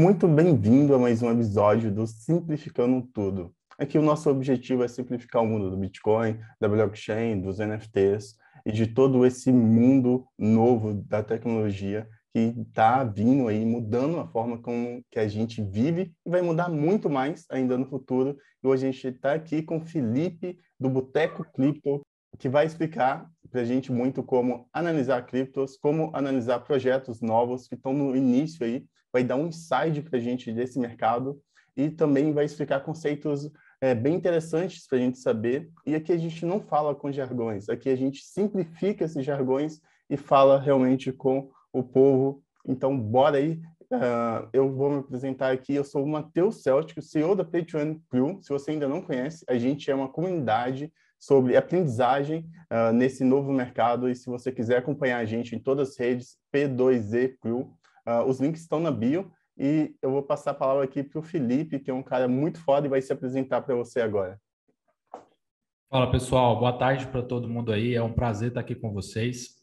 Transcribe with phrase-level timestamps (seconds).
[0.00, 3.52] Muito bem-vindo a mais um episódio do Simplificando Tudo.
[3.76, 8.70] Aqui o nosso objetivo é simplificar o mundo do Bitcoin, da blockchain, dos NFTs e
[8.70, 15.02] de todo esse mundo novo da tecnologia que está vindo aí, mudando a forma como
[15.10, 18.36] que a gente vive e vai mudar muito mais ainda no futuro.
[18.62, 22.06] E hoje a gente está aqui com o Felipe, do Boteco Cripto,
[22.38, 27.74] que vai explicar para a gente muito como analisar criptos, como analisar projetos novos que
[27.74, 31.40] estão no início aí, vai dar um insight para a gente desse mercado
[31.76, 35.70] e também vai explicar conceitos é, bem interessantes para a gente saber.
[35.86, 40.16] E aqui a gente não fala com jargões, aqui a gente simplifica esses jargões e
[40.16, 42.42] fala realmente com o povo.
[42.66, 43.60] Então, bora aí.
[43.90, 45.74] Uh, eu vou me apresentar aqui.
[45.74, 48.38] Eu sou o Matheus Celtic, CEO da Patreon Crew.
[48.42, 53.52] Se você ainda não conhece, a gente é uma comunidade sobre aprendizagem uh, nesse novo
[53.52, 54.08] mercado.
[54.08, 57.72] E se você quiser acompanhar a gente em todas as redes, P2E Crew,
[58.08, 59.30] uh, os links estão na bio.
[59.56, 62.60] E eu vou passar a palavra aqui para o Felipe, que é um cara muito
[62.60, 64.40] foda e vai se apresentar para você agora.
[65.90, 67.94] Fala pessoal, boa tarde para todo mundo aí.
[67.94, 69.56] É um prazer estar aqui com vocês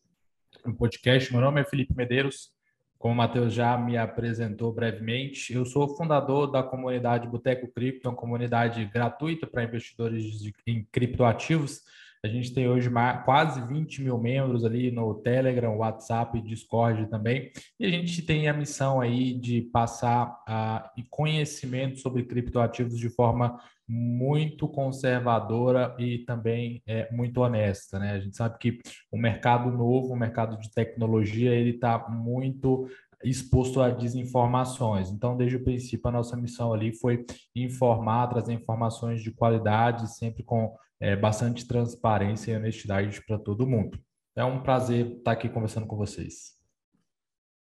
[0.65, 1.31] no podcast.
[1.31, 2.53] Meu nome é Felipe Medeiros.
[2.97, 8.15] Como o Matheus já me apresentou brevemente, eu sou fundador da comunidade Boteco Cripto, uma
[8.15, 11.83] comunidade gratuita para investidores em criptoativos.
[12.25, 12.89] A gente tem hoje
[13.23, 17.51] quase 20 mil membros ali no Telegram, WhatsApp, Discord também.
[17.79, 23.59] E a gente tem a missão aí de passar uh, conhecimento sobre criptoativos de forma
[23.87, 28.13] muito conservadora e também é, muito honesta, né?
[28.13, 28.79] A gente sabe que
[29.11, 32.89] o mercado novo, o mercado de tecnologia, ele está muito
[33.23, 35.11] exposto a desinformações.
[35.11, 37.23] Então, desde o princípio, a nossa missão ali foi
[37.55, 43.99] informar, trazer informações de qualidade, sempre com é, bastante transparência e honestidade para todo mundo.
[44.35, 46.55] É um prazer estar aqui conversando com vocês.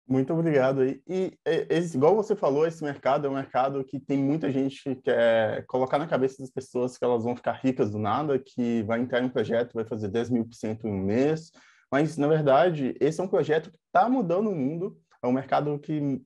[0.06, 0.84] Muito obrigado.
[0.84, 1.38] E, e
[1.70, 5.64] esse, igual você falou, esse mercado é um mercado que tem muita gente que quer
[5.66, 9.22] colocar na cabeça das pessoas que elas vão ficar ricas do nada, que vai entrar
[9.22, 11.50] em um projeto, vai fazer 10 mil por cento em um mês.
[11.90, 14.98] Mas, na verdade, esse é um projeto que está mudando o mundo.
[15.22, 16.20] É um mercado que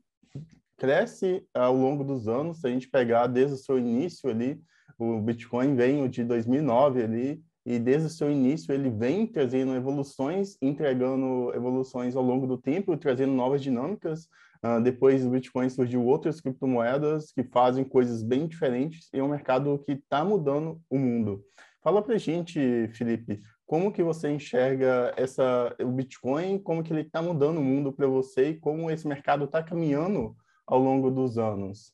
[0.77, 2.61] cresce ao longo dos anos.
[2.61, 4.61] Se a gente pegar desde o seu início ali,
[4.99, 10.57] o Bitcoin vem de 2009 ali, e desde o seu início ele vem trazendo evoluções,
[10.61, 14.27] entregando evoluções ao longo do tempo, trazendo novas dinâmicas.
[14.65, 19.29] Uh, depois do Bitcoin surgiu outras criptomoedas que fazem coisas bem diferentes e é um
[19.29, 21.45] mercado que está mudando o mundo.
[21.83, 27.21] Fala para gente, Felipe, como que você enxerga essa o Bitcoin, como que ele está
[27.21, 30.35] mudando o mundo para você e como esse mercado está caminhando
[30.67, 31.93] ao longo dos anos?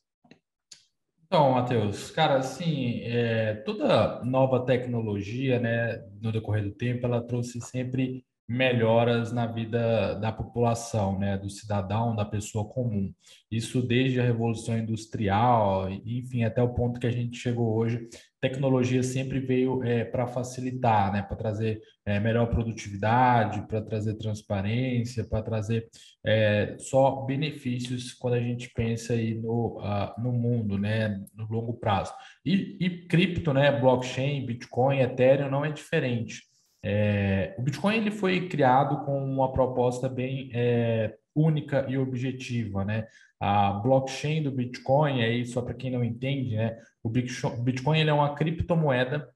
[1.35, 7.59] Então, Matheus, cara, assim, é, toda nova tecnologia, né, no decorrer do tempo, ela trouxe
[7.59, 13.11] sempre melhoras na vida da população, né, do cidadão, da pessoa comum.
[13.49, 18.07] Isso desde a Revolução Industrial, enfim, até o ponto que a gente chegou hoje.
[18.39, 25.27] Tecnologia sempre veio é, para facilitar, né, para trazer é, melhor produtividade, para trazer transparência,
[25.27, 25.87] para trazer
[26.23, 31.73] é, só benefícios quando a gente pensa aí no, uh, no mundo, né, no longo
[31.73, 32.13] prazo.
[32.45, 36.43] E, e cripto, né, blockchain, Bitcoin, Ethereum não é diferente.
[36.87, 43.07] É, o Bitcoin ele foi criado com uma proposta bem é, única e objetiva, né?
[43.39, 46.77] A blockchain do Bitcoin, aí só para quem não entende, né?
[47.01, 49.27] O Bitcoin ele é uma criptomoeda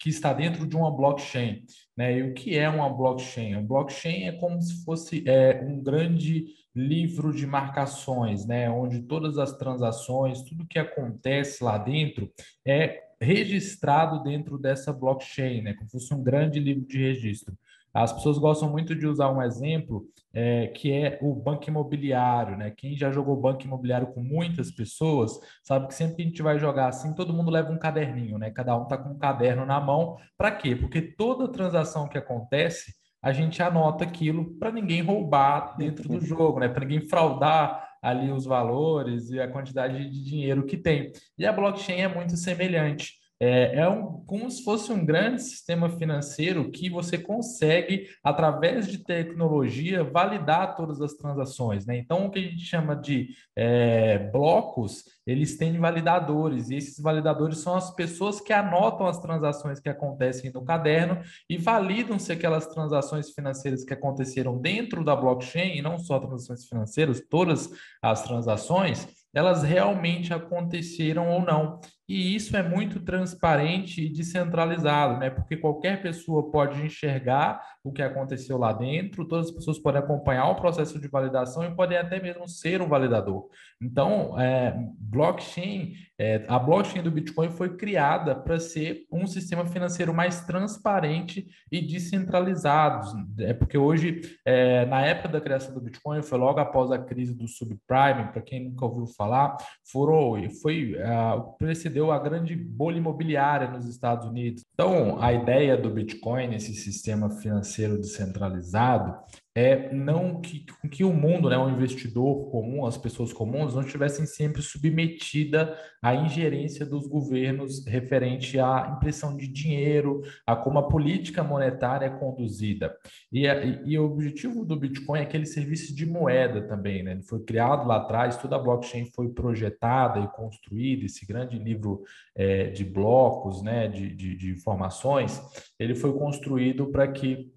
[0.00, 1.64] que está dentro de uma blockchain,
[1.96, 2.18] né?
[2.18, 3.54] E o que é uma blockchain?
[3.54, 8.68] Um blockchain é como se fosse é, um grande livro de marcações, né?
[8.70, 12.30] Onde todas as transações, tudo que acontece lá dentro
[12.66, 15.74] é registrado dentro dessa blockchain, né?
[15.74, 17.56] Como se fosse um grande livro de registro.
[17.92, 22.72] As pessoas gostam muito de usar um exemplo é, que é o banco imobiliário, né?
[22.76, 26.58] Quem já jogou banco imobiliário com muitas pessoas sabe que sempre que a gente vai
[26.58, 28.50] jogar assim, todo mundo leva um caderninho, né?
[28.50, 30.16] Cada um tá com um caderno na mão.
[30.36, 30.74] Para quê?
[30.74, 32.92] Porque toda transação que acontece,
[33.24, 36.68] a gente anota aquilo para ninguém roubar dentro do jogo, né?
[36.68, 41.10] Para ninguém fraudar ali os valores e a quantidade de dinheiro que tem.
[41.38, 43.14] E a blockchain é muito semelhante.
[43.40, 48.98] É, é um, como se fosse um grande sistema financeiro que você consegue, através de
[48.98, 51.84] tecnologia, validar todas as transações.
[51.84, 51.98] Né?
[51.98, 57.58] Então, o que a gente chama de é, blocos, eles têm validadores, e esses validadores
[57.58, 62.66] são as pessoas que anotam as transações que acontecem no caderno e validam se aquelas
[62.68, 67.70] transações financeiras que aconteceram dentro da blockchain, e não só transações financeiras, todas
[68.00, 71.80] as transações, elas realmente aconteceram ou não.
[72.08, 75.30] E isso é muito transparente e descentralizado, né?
[75.30, 80.48] Porque qualquer pessoa pode enxergar o que aconteceu lá dentro, todas as pessoas podem acompanhar
[80.48, 83.48] o processo de validação e podem até mesmo ser um validador.
[83.80, 90.14] Então, é, blockchain, é, a blockchain do Bitcoin foi criada para ser um sistema financeiro
[90.14, 93.06] mais transparente e descentralizado.
[93.38, 97.34] É porque hoje, é, na época da criação do Bitcoin, foi logo após a crise
[97.34, 99.56] do subprime, para quem nunca ouviu falar,
[99.90, 101.56] foram, foi uh,
[101.94, 104.64] precedeu a grande bolha imobiliária nos Estados Unidos.
[104.74, 109.16] Então, a ideia do Bitcoin, esse sistema financeiro descentralizado,
[109.56, 114.26] é não que, que o mundo, né, o investidor comum, as pessoas comuns, não estivessem
[114.26, 121.44] sempre submetida à ingerência dos governos referente à impressão de dinheiro, a como a política
[121.44, 122.96] monetária é conduzida.
[123.32, 127.12] E, e, e o objetivo do Bitcoin é que ele servisse de moeda também, né?
[127.12, 132.02] Ele foi criado lá atrás, toda a blockchain foi projetada e construída, esse grande livro
[132.34, 135.40] é, de blocos, né, de, de, de informações,
[135.78, 137.52] ele foi construído para que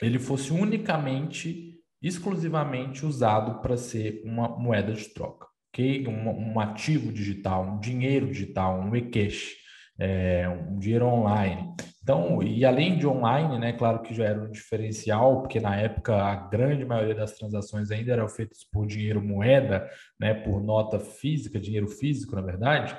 [0.00, 6.06] ele fosse unicamente, exclusivamente usado para ser uma moeda de troca, ok?
[6.06, 9.54] Um, um ativo digital, um dinheiro digital, um e-cash,
[9.98, 11.74] é, um dinheiro online.
[12.02, 16.14] Então, e além de online, né, claro que já era um diferencial, porque na época
[16.14, 19.88] a grande maioria das transações ainda eram feitas por dinheiro moeda,
[20.20, 22.94] né, por nota física, dinheiro físico, na verdade.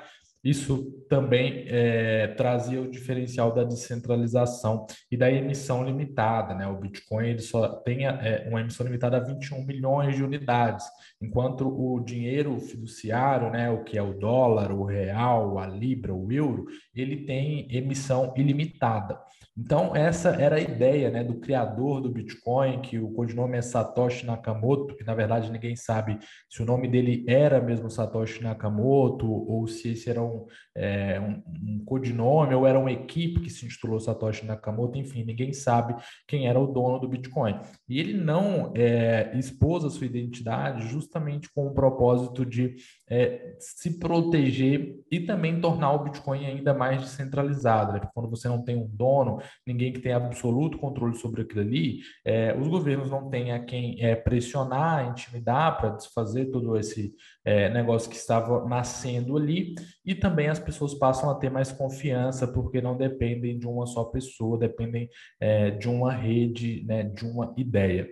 [0.46, 6.54] Isso também é, trazia o diferencial da descentralização e da emissão limitada.
[6.54, 6.64] Né?
[6.68, 10.86] O Bitcoin ele só tem é, uma emissão limitada a 21 milhões de unidades,
[11.20, 16.30] enquanto o dinheiro fiduciário, né, o que é o dólar, o real, a libra, o
[16.30, 19.18] euro, ele tem emissão ilimitada.
[19.58, 24.26] Então, essa era a ideia né, do criador do Bitcoin, que o codinome é Satoshi
[24.26, 26.18] Nakamoto, que na verdade ninguém sabe
[26.50, 30.44] se o nome dele era mesmo Satoshi Nakamoto, ou se esse era um,
[30.76, 35.52] é, um, um codinome, ou era uma equipe que se intitulou Satoshi Nakamoto, enfim, ninguém
[35.52, 35.96] sabe
[36.28, 37.58] quem era o dono do Bitcoin.
[37.88, 42.76] E ele não é, expôs a sua identidade justamente com o propósito de
[43.08, 47.94] é, se proteger e também tornar o Bitcoin ainda mais descentralizado.
[47.94, 48.00] Né?
[48.14, 52.54] Quando você não tem um dono, ninguém que tenha absoluto controle sobre aquilo ali, é,
[52.56, 57.14] os governos não têm a quem é, pressionar, intimidar para desfazer todo esse
[57.46, 62.48] é, negócio que estava nascendo ali, e também as pessoas passam a ter mais confiança
[62.48, 65.08] porque não dependem de uma só pessoa, dependem
[65.38, 68.10] é, de uma rede, né, de uma ideia.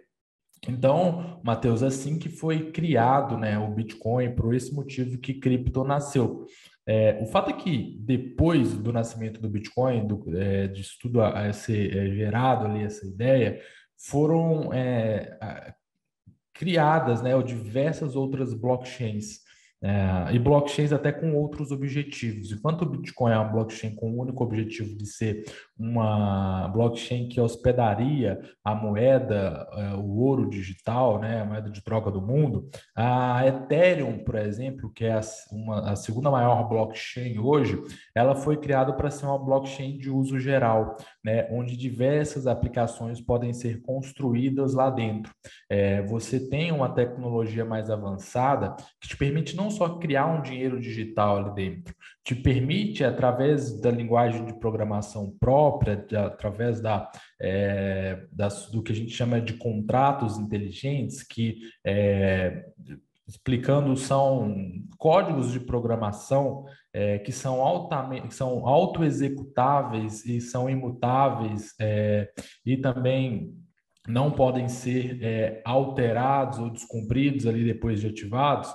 [0.69, 6.46] Então, Matheus, assim que foi criado né, o Bitcoin, por esse motivo que cripto nasceu.
[6.86, 11.46] É, o fato é que depois do nascimento do Bitcoin, do, é, de tudo a,
[11.48, 13.60] a ser é, gerado ali essa ideia,
[13.98, 15.36] foram é,
[16.54, 19.44] criadas né, diversas outras blockchains
[19.82, 22.50] é, e blockchains até com outros objetivos.
[22.52, 25.44] Enquanto o Bitcoin é uma blockchain com o único objetivo de ser
[25.76, 32.10] uma blockchain que hospedaria a moeda, é, o ouro digital, né, a moeda de troca
[32.10, 37.80] do mundo, a Ethereum, por exemplo, que é a, uma, a segunda maior blockchain hoje,
[38.14, 43.52] ela foi criada para ser uma blockchain de uso geral, né, onde diversas aplicações podem
[43.52, 45.32] ser construídas lá dentro.
[45.68, 50.80] É, você tem uma tecnologia mais avançada que te permite não só criar um dinheiro
[50.80, 51.94] digital ali dentro,
[52.24, 55.63] te permite, através da linguagem de programação própria,
[56.08, 62.65] de, através da, é, das, do que a gente chama de contratos inteligentes, que, é,
[63.27, 64.55] explicando, são
[64.98, 71.74] códigos de programação é, que são altamente, são autoexecutáveis e são imutáveis
[72.65, 73.55] e também
[74.06, 78.70] não podem ser alterados ou descumpridos ali depois de ativados,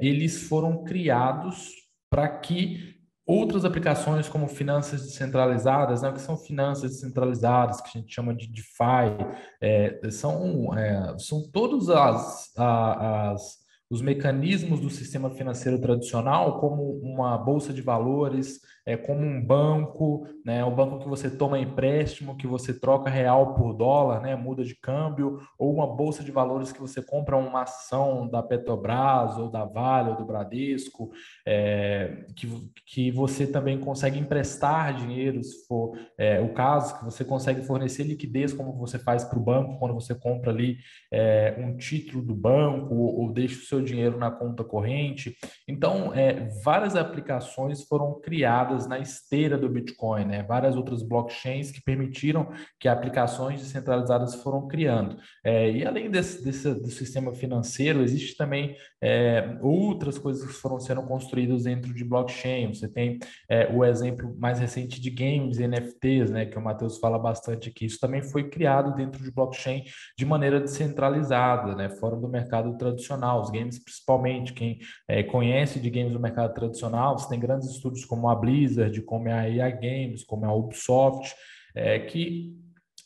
[0.00, 1.70] eles foram criados
[2.08, 2.95] para que
[3.26, 8.46] outras aplicações como finanças descentralizadas, né, que são finanças descentralizadas, que a gente chama de
[8.46, 16.98] DeFi, é, são, é, são todas as, as os mecanismos do sistema financeiro tradicional, como
[17.00, 22.36] uma bolsa de valores, é como um banco, né, um banco que você toma empréstimo,
[22.36, 26.72] que você troca real por dólar, né, muda de câmbio, ou uma bolsa de valores
[26.72, 31.10] que você compra uma ação da Petrobras, ou da Vale, ou do Bradesco,
[31.46, 32.48] é, que,
[32.84, 38.02] que você também consegue emprestar dinheiro, se for é, o caso, que você consegue fornecer
[38.02, 40.78] liquidez, como você faz para o banco, quando você compra ali
[41.12, 45.36] é, um título do banco, ou, ou deixa o seu seu dinheiro na conta corrente.
[45.68, 50.42] Então, é, várias aplicações foram criadas na esteira do Bitcoin, né?
[50.42, 55.16] Várias outras blockchains que permitiram que aplicações descentralizadas foram criando.
[55.44, 60.80] É, e além desse, desse, do sistema financeiro, existe também é, outras coisas que foram
[60.80, 62.74] sendo construídas dentro de blockchain.
[62.74, 66.46] Você tem é, o exemplo mais recente de games NFTs, né?
[66.46, 67.86] Que o Matheus fala bastante aqui.
[67.86, 69.84] Isso também foi criado dentro de blockchain
[70.18, 71.88] de maneira descentralizada, né?
[71.88, 74.52] Fora do mercado tradicional, os games principalmente.
[74.52, 78.56] Quem é, conhece de games no mercado tradicional, você tem grandes estúdios como a Blizzard,
[79.04, 81.34] como a EA Games, como a Ubisoft,
[81.74, 82.54] é, que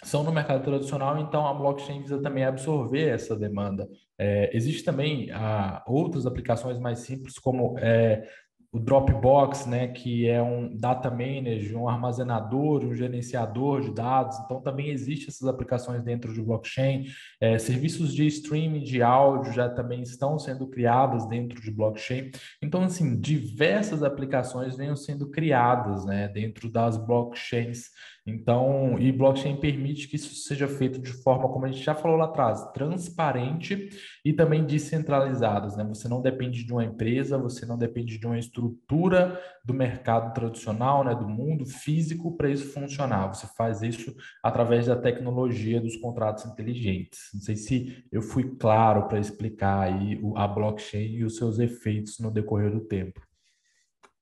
[0.03, 3.89] são no mercado tradicional, então a blockchain visa também absorver essa demanda.
[4.19, 8.27] É, existe também ah, outras aplicações mais simples, como é,
[8.73, 14.39] o Dropbox, né, que é um data manager, um armazenador, um gerenciador de dados.
[14.45, 17.07] Então, também existem essas aplicações dentro de blockchain.
[17.41, 22.31] É, serviços de streaming de áudio já também estão sendo criados dentro de blockchain.
[22.63, 27.91] Então, assim, diversas aplicações vêm sendo criadas, né, dentro das blockchains
[28.31, 32.17] então, e blockchain permite que isso seja feito de forma, como a gente já falou
[32.17, 33.91] lá atrás, transparente
[34.25, 35.77] e também descentralizadas.
[35.77, 35.85] Né?
[35.85, 41.05] Você não depende de uma empresa, você não depende de uma estrutura do mercado tradicional,
[41.05, 43.29] né, do mundo físico para isso funcionar.
[43.29, 47.31] Você faz isso através da tecnologia dos contratos inteligentes.
[47.35, 52.19] Não sei se eu fui claro para explicar aí a blockchain e os seus efeitos
[52.19, 53.30] no decorrer do tempo.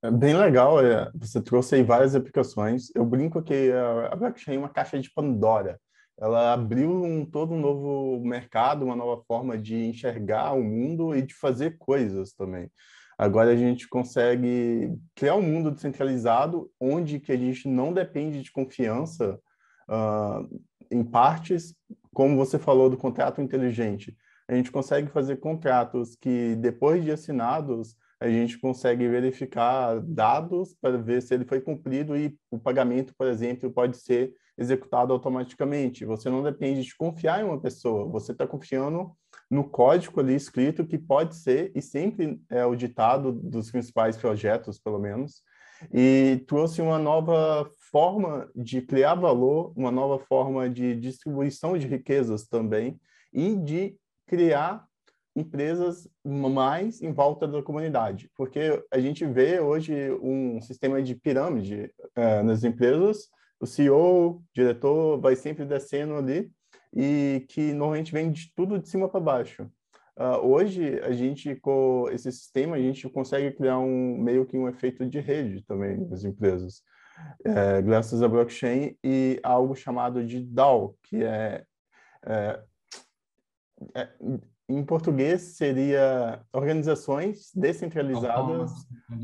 [0.01, 2.89] É bem legal, é, você trouxe aí várias aplicações.
[2.95, 3.73] Eu brinco que
[4.11, 5.81] a blockchain é uma caixa de Pandora.
[6.17, 11.23] Ela abriu um, todo um novo mercado, uma nova forma de enxergar o mundo e
[11.23, 12.71] de fazer coisas também.
[13.17, 18.53] Agora a gente consegue criar um mundo descentralizado onde que a gente não depende de
[18.53, 19.41] confiança
[19.89, 21.75] uh, em partes,
[22.13, 24.17] como você falou do contrato inteligente.
[24.49, 30.99] A gente consegue fazer contratos que, depois de assinados, a gente consegue verificar dados para
[30.99, 36.05] ver se ele foi cumprido e o pagamento, por exemplo, pode ser executado automaticamente.
[36.05, 39.13] Você não depende de confiar em uma pessoa, você está confiando
[39.49, 44.79] no código ali escrito que pode ser, e sempre é o ditado dos principais projetos,
[44.79, 45.43] pelo menos,
[45.95, 52.49] e trouxe uma nova forma de criar valor, uma nova forma de distribuição de riquezas
[52.49, 53.01] também,
[53.33, 53.97] e de
[54.27, 54.88] criar
[55.39, 61.93] empresas mais em volta da comunidade, porque a gente vê hoje um sistema de pirâmide
[62.17, 63.29] é, nas empresas,
[63.61, 66.51] o CEO, o diretor, vai sempre descendo ali
[66.95, 69.71] e que normalmente vem de tudo de cima para baixo.
[70.17, 74.69] Uh, hoje a gente com esse sistema a gente consegue criar um meio que um
[74.69, 76.83] efeito de rede também nas empresas,
[77.45, 81.65] é, graças à blockchain e algo chamado de DAO, que é,
[82.27, 82.63] é,
[83.95, 84.09] é
[84.69, 88.71] em português seria organizações descentralizadas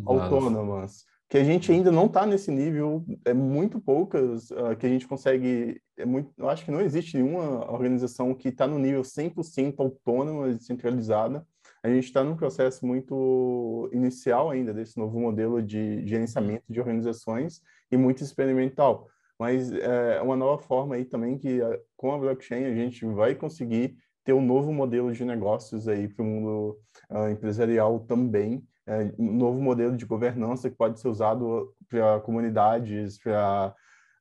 [0.07, 4.89] autônomas, que a gente ainda não está nesse nível, é muito poucas uh, que a
[4.89, 9.03] gente consegue, é muito, eu acho que não existe nenhuma organização que está no nível
[9.03, 11.47] 100% autônoma e descentralizada,
[11.83, 17.61] a gente está num processo muito inicial ainda desse novo modelo de gerenciamento de organizações
[17.91, 19.09] e muito experimental,
[19.39, 21.61] mas é uma nova forma aí também que
[21.97, 26.23] com a blockchain a gente vai conseguir ter um novo modelo de negócios aí para
[26.23, 26.79] o mundo
[27.11, 33.19] uh, empresarial também, é, um novo modelo de governança que pode ser usado para comunidades,
[33.19, 33.75] para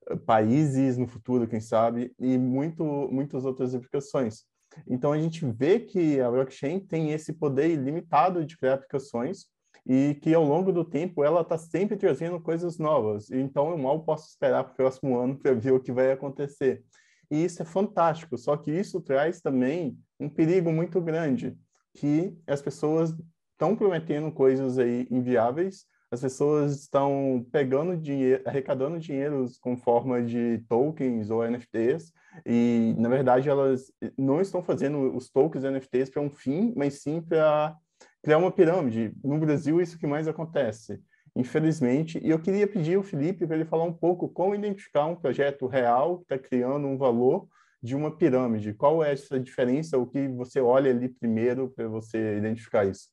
[0.08, 4.46] ah, países no futuro, quem sabe, e muito, muitas outras aplicações.
[4.88, 9.48] Então, a gente vê que a blockchain tem esse poder ilimitado de criar aplicações
[9.86, 13.30] e que, ao longo do tempo, ela está sempre trazendo coisas novas.
[13.32, 16.84] Então, eu mal posso esperar para o próximo ano para ver o que vai acontecer
[17.30, 18.38] e isso é fantástico.
[18.38, 21.58] Só que isso traz também um perigo muito grande,
[21.94, 23.14] que as pessoas
[23.52, 30.64] estão prometendo coisas aí inviáveis, as pessoas estão pegando dinheiro, arrecadando dinheiro com forma de
[30.70, 32.14] tokens ou NFTs,
[32.46, 37.02] e na verdade elas não estão fazendo os tokens e NFTs para um fim, mas
[37.02, 37.76] sim para
[38.22, 39.12] criar uma pirâmide.
[39.24, 41.02] No Brasil, isso que mais acontece
[41.36, 42.20] infelizmente.
[42.24, 45.68] E eu queria pedir ao Felipe para ele falar um pouco como identificar um projeto
[45.68, 47.48] real que está criando um valor
[47.82, 48.74] de uma pirâmide.
[48.74, 49.98] Qual é essa diferença?
[49.98, 53.10] O que você olha ali primeiro para você identificar isso?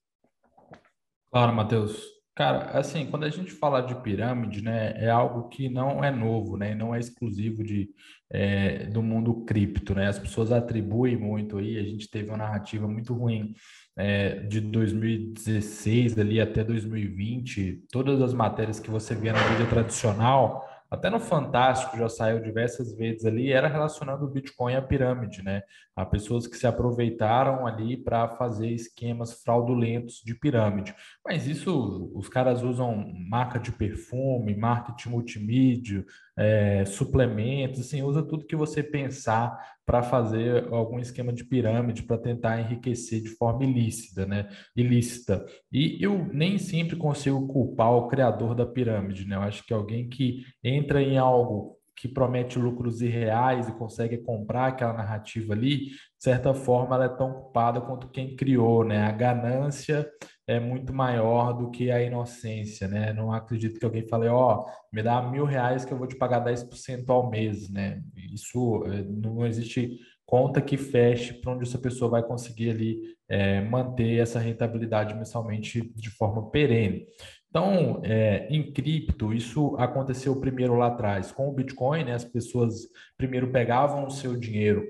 [1.32, 2.19] Claro, Matheus.
[2.40, 6.56] Cara, assim, quando a gente fala de pirâmide, né, é algo que não é novo,
[6.56, 7.90] né, não é exclusivo de,
[8.32, 12.88] é, do mundo cripto, né, as pessoas atribuem muito aí, a gente teve uma narrativa
[12.88, 13.52] muito ruim
[13.94, 20.66] é, de 2016 ali até 2020, todas as matérias que você via na mídia tradicional
[20.90, 25.62] até no Fantástico já saiu diversas vezes ali, era relacionando o Bitcoin à pirâmide, né?
[25.94, 30.94] Há pessoas que se aproveitaram ali para fazer esquemas fraudulentos de pirâmide.
[31.24, 36.04] Mas isso, os caras usam marca de perfume, marketing multimídia,
[36.40, 39.54] é, suplementos, assim, usa tudo que você pensar
[39.84, 44.48] para fazer algum esquema de pirâmide, para tentar enriquecer de forma ilícita, né?
[44.74, 45.44] Ilícita.
[45.70, 49.36] E eu nem sempre consigo culpar o criador da pirâmide, né?
[49.36, 54.68] Eu acho que alguém que entra em algo que promete lucros irreais e consegue comprar
[54.68, 59.02] aquela narrativa ali, de certa forma ela é tão culpada quanto quem criou, né?
[59.02, 60.08] A ganância
[60.50, 63.12] é muito maior do que a inocência, né?
[63.12, 66.16] Não acredito que alguém fale, ó, oh, me dá mil reais que eu vou te
[66.16, 68.02] pagar 10% ao mês, né?
[68.32, 73.60] Isso eh, não existe conta que feche para onde essa pessoa vai conseguir ali é,
[73.60, 77.06] manter essa rentabilidade mensalmente de forma perene.
[77.48, 81.32] Então, é, em cripto, isso aconteceu primeiro lá atrás.
[81.32, 84.84] Com o Bitcoin, né, as pessoas primeiro pegavam o seu dinheiro,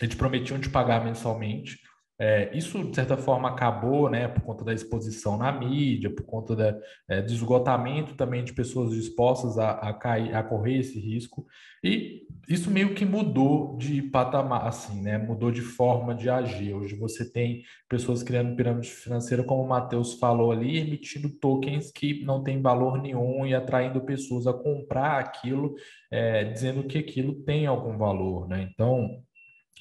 [0.00, 1.78] eles prometiam te pagar mensalmente.
[2.24, 6.54] É, isso, de certa forma, acabou né, por conta da exposição na mídia, por conta
[6.54, 11.44] da, é, do esgotamento também de pessoas dispostas a, a, cair, a correr esse risco.
[11.82, 15.18] E isso meio que mudou de patamar, assim, né?
[15.18, 16.72] Mudou de forma de agir.
[16.72, 22.24] Hoje você tem pessoas criando pirâmide financeira, como o Matheus falou ali, emitindo tokens que
[22.24, 25.74] não têm valor nenhum e atraindo pessoas a comprar aquilo,
[26.08, 28.70] é, dizendo que aquilo tem algum valor, né?
[28.72, 29.20] Então,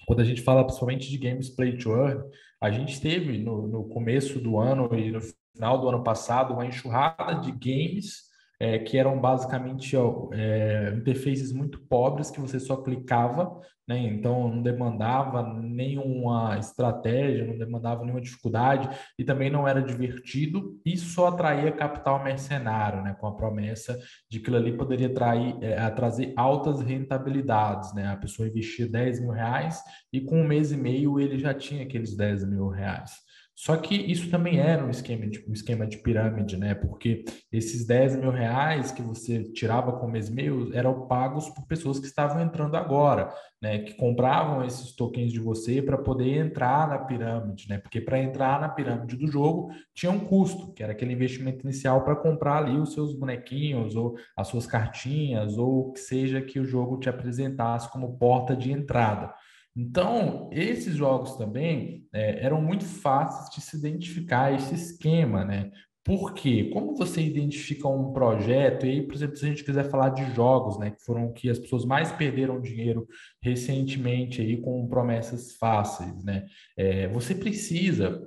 [0.05, 2.23] quando a gente fala principalmente de games play to earn,
[2.59, 5.19] a gente teve no, no começo do ano e no
[5.53, 8.30] final do ano passado uma enxurrada de games
[8.61, 9.97] é, que eram basicamente
[10.33, 13.97] é, interfaces muito pobres que você só clicava, né?
[13.97, 18.87] então não demandava nenhuma estratégia, não demandava nenhuma dificuldade
[19.17, 23.15] e também não era divertido e só atraía capital mercenário, né?
[23.19, 23.97] com a promessa
[24.29, 27.95] de que ali poderia atrair, é, trazer altas rentabilidades.
[27.95, 28.05] Né?
[28.09, 29.81] A pessoa investia 10 mil reais
[30.13, 33.30] e com um mês e meio ele já tinha aqueles 10 mil reais.
[33.61, 36.73] Só que isso também era um esquema de, um esquema de pirâmide, né?
[36.73, 41.67] Porque esses 10 mil reais que você tirava com o mês meio eram pagos por
[41.67, 43.77] pessoas que estavam entrando agora, né?
[43.83, 47.77] Que compravam esses tokens de você para poder entrar na pirâmide, né?
[47.77, 52.03] Porque para entrar na pirâmide do jogo tinha um custo, que era aquele investimento inicial
[52.03, 56.59] para comprar ali os seus bonequinhos ou as suas cartinhas ou o que seja que
[56.59, 59.31] o jogo te apresentasse como porta de entrada.
[59.75, 65.71] Então, esses jogos também é, eram muito fáceis de se identificar esse esquema, né?
[66.03, 66.69] Por quê?
[66.73, 70.33] Como você identifica um projeto, e aí, por exemplo, se a gente quiser falar de
[70.33, 73.07] jogos, né, que foram que as pessoas mais perderam dinheiro
[73.41, 76.45] recentemente aí com promessas fáceis, né?
[76.75, 78.21] É, você precisa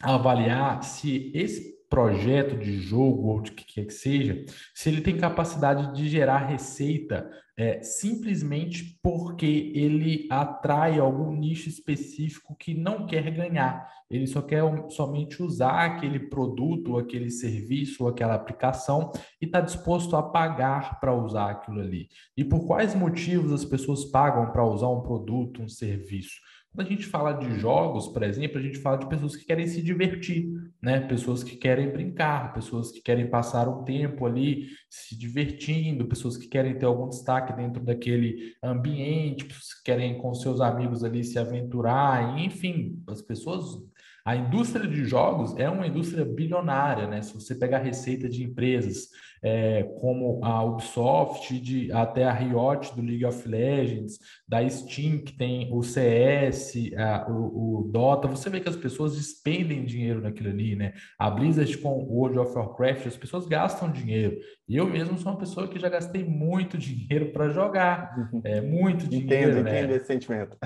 [0.00, 5.16] avaliar se esse projeto de jogo ou de que quer que seja, se ele tem
[5.16, 13.30] capacidade de gerar receita é, simplesmente porque ele atrai algum nicho específico que não quer
[13.30, 13.86] ganhar.
[14.10, 19.10] Ele só quer somente usar aquele produto, aquele serviço, aquela aplicação
[19.40, 22.08] e está disposto a pagar para usar aquilo ali.
[22.36, 26.40] E por quais motivos as pessoas pagam para usar um produto, um serviço?
[26.74, 29.66] Quando a gente fala de jogos, por exemplo, a gente fala de pessoas que querem
[29.66, 30.48] se divertir,
[30.80, 31.00] né?
[31.00, 36.48] Pessoas que querem brincar, pessoas que querem passar um tempo ali se divertindo, pessoas que
[36.48, 41.38] querem ter algum destaque dentro daquele ambiente, pessoas que querem com seus amigos ali se
[41.38, 43.78] aventurar, enfim, as pessoas
[44.24, 47.22] a indústria de jogos é uma indústria bilionária, né?
[47.22, 49.08] Se você pegar receita de empresas
[49.42, 55.32] é, como a Ubisoft, de, até a Riot do League of Legends, da Steam, que
[55.32, 60.50] tem o CS, a, o, o, Dota, você vê que as pessoas despendem dinheiro naquilo
[60.50, 60.92] ali, né?
[61.18, 64.38] A Blizzard com World of Warcraft, as pessoas gastam dinheiro.
[64.68, 68.14] Eu mesmo sou uma pessoa que já gastei muito dinheiro para jogar.
[68.44, 69.50] É, muito dinheiro.
[69.50, 69.78] Entendo, né?
[69.78, 70.56] entendo esse sentimento.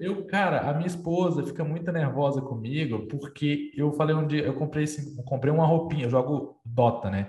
[0.00, 4.42] eu, eu, cara, a minha esposa fica muito nervosa comigo, porque eu falei um dia,
[4.42, 7.23] eu comprei, assim, comprei uma roupinha, eu jogo Dota, né?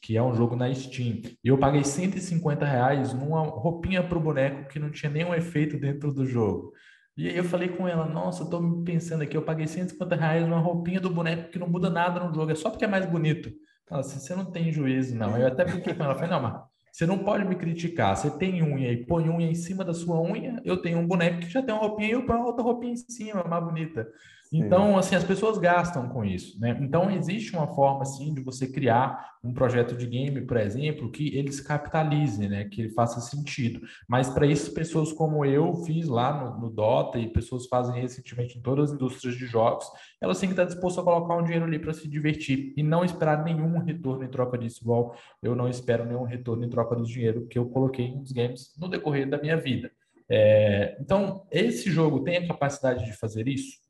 [0.00, 1.22] Que é um jogo na Steam.
[1.42, 5.78] E eu paguei 150 reais numa roupinha para o boneco que não tinha nenhum efeito
[5.78, 6.72] dentro do jogo.
[7.16, 10.42] E aí eu falei com ela, nossa, eu tô pensando aqui, eu paguei 150 reais
[10.46, 13.06] numa roupinha do boneco que não muda nada no jogo, é só porque é mais
[13.06, 13.52] bonito.
[13.88, 15.36] Ela assim, você não tem juízo, não.
[15.36, 18.16] Eu até brinquei com ela, falei, não, mas você não pode me criticar.
[18.16, 21.40] Você tem unha e põe unha em cima da sua unha, eu tenho um boneco
[21.40, 24.08] que já tem uma roupinha e eu ponho outra roupinha em cima, mais bonita.
[24.56, 26.78] Então, assim, as pessoas gastam com isso, né?
[26.80, 31.36] Então, existe uma forma, assim, de você criar um projeto de game, por exemplo, que
[31.36, 32.64] ele se capitalize, né?
[32.64, 33.80] Que ele faça sentido.
[34.06, 38.56] Mas, para isso, pessoas como eu fiz lá no, no, Dota e pessoas fazem recentemente
[38.56, 39.86] em todas as indústrias de jogos,
[40.20, 43.04] elas têm que estar dispostas a colocar um dinheiro ali para se divertir e não
[43.04, 47.04] esperar nenhum retorno em troca disso, igual eu não espero nenhum retorno em troca do
[47.04, 49.90] dinheiro que eu coloquei nos games no decorrer da minha vida.
[50.28, 53.83] É, então, esse jogo tem a capacidade de fazer isso?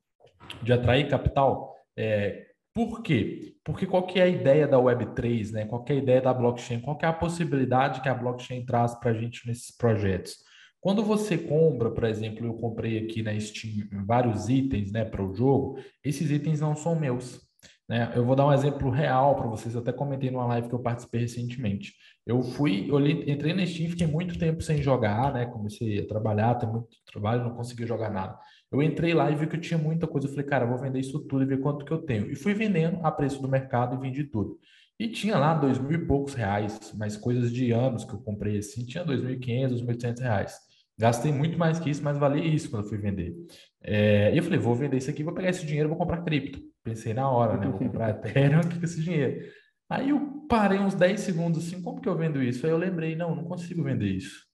[0.62, 1.74] De atrair capital.
[1.96, 3.54] É, por quê?
[3.64, 5.64] Porque qual que é a ideia da Web3, né?
[5.64, 6.80] Qual que é a ideia da blockchain?
[6.80, 10.36] Qual que é a possibilidade que a blockchain traz para a gente nesses projetos?
[10.80, 15.34] Quando você compra, por exemplo, eu comprei aqui na Steam vários itens né, para o
[15.34, 17.40] jogo, esses itens não são meus.
[17.88, 18.12] Né?
[18.14, 20.82] Eu vou dar um exemplo real para vocês, eu até comentei numa live que eu
[20.82, 21.94] participei recentemente.
[22.26, 25.46] Eu fui, eu entrei na Steam, fiquei muito tempo sem jogar, né?
[25.46, 28.38] Comecei a trabalhar, tem muito trabalho, não consegui jogar nada.
[28.72, 30.26] Eu entrei lá e vi que eu tinha muita coisa.
[30.26, 32.30] Eu falei, cara, eu vou vender isso tudo e ver quanto que eu tenho.
[32.30, 34.58] E fui vendendo a preço do mercado e vendi tudo.
[34.98, 38.58] E tinha lá dois mil e poucos reais, mas coisas de anos que eu comprei
[38.58, 40.56] assim, tinha dois mil e quinhentos, dois mil e oitocentos reais.
[40.96, 43.34] Gastei muito mais que isso, mas valia isso quando eu fui vender.
[43.82, 46.60] É, e eu falei, vou vender isso aqui, vou pegar esse dinheiro, vou comprar cripto.
[46.84, 47.66] Pensei na hora, né?
[47.66, 49.44] Vou comprar Ethereum aqui com esse dinheiro.
[49.90, 52.64] Aí eu parei uns 10 segundos assim, como que eu vendo isso?
[52.64, 54.44] Aí eu lembrei, não, não consigo vender isso.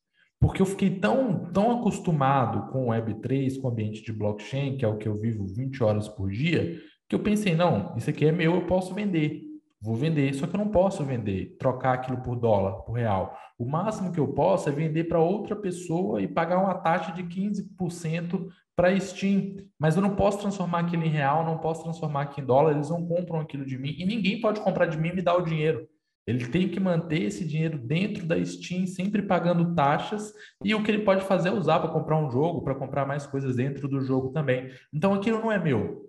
[0.41, 4.89] Porque eu fiquei tão, tão acostumado com Web3, com o ambiente de blockchain, que é
[4.89, 8.33] o que eu vivo 20 horas por dia, que eu pensei, não, isso aqui é
[8.33, 9.43] meu, eu posso vender.
[9.83, 13.37] Vou vender, só que eu não posso vender, trocar aquilo por dólar, por real.
[13.59, 17.23] O máximo que eu posso é vender para outra pessoa e pagar uma taxa de
[17.23, 19.57] 15% para Steam.
[19.79, 22.89] Mas eu não posso transformar aquilo em real, não posso transformar aquilo em dólar, eles
[22.89, 25.43] não compram aquilo de mim e ninguém pode comprar de mim e me dar o
[25.43, 25.87] dinheiro.
[26.27, 30.33] Ele tem que manter esse dinheiro dentro da Steam, sempre pagando taxas,
[30.65, 33.27] e o que ele pode fazer é usar para comprar um jogo, para comprar mais
[33.27, 34.71] coisas dentro do jogo também.
[34.93, 36.09] Então aquilo não é meu.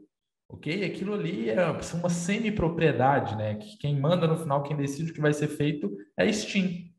[0.50, 0.84] Ok?
[0.84, 3.56] Aquilo ali é uma semi-propriedade, né?
[3.56, 6.91] Que quem manda no final, quem decide o que vai ser feito é a Steam.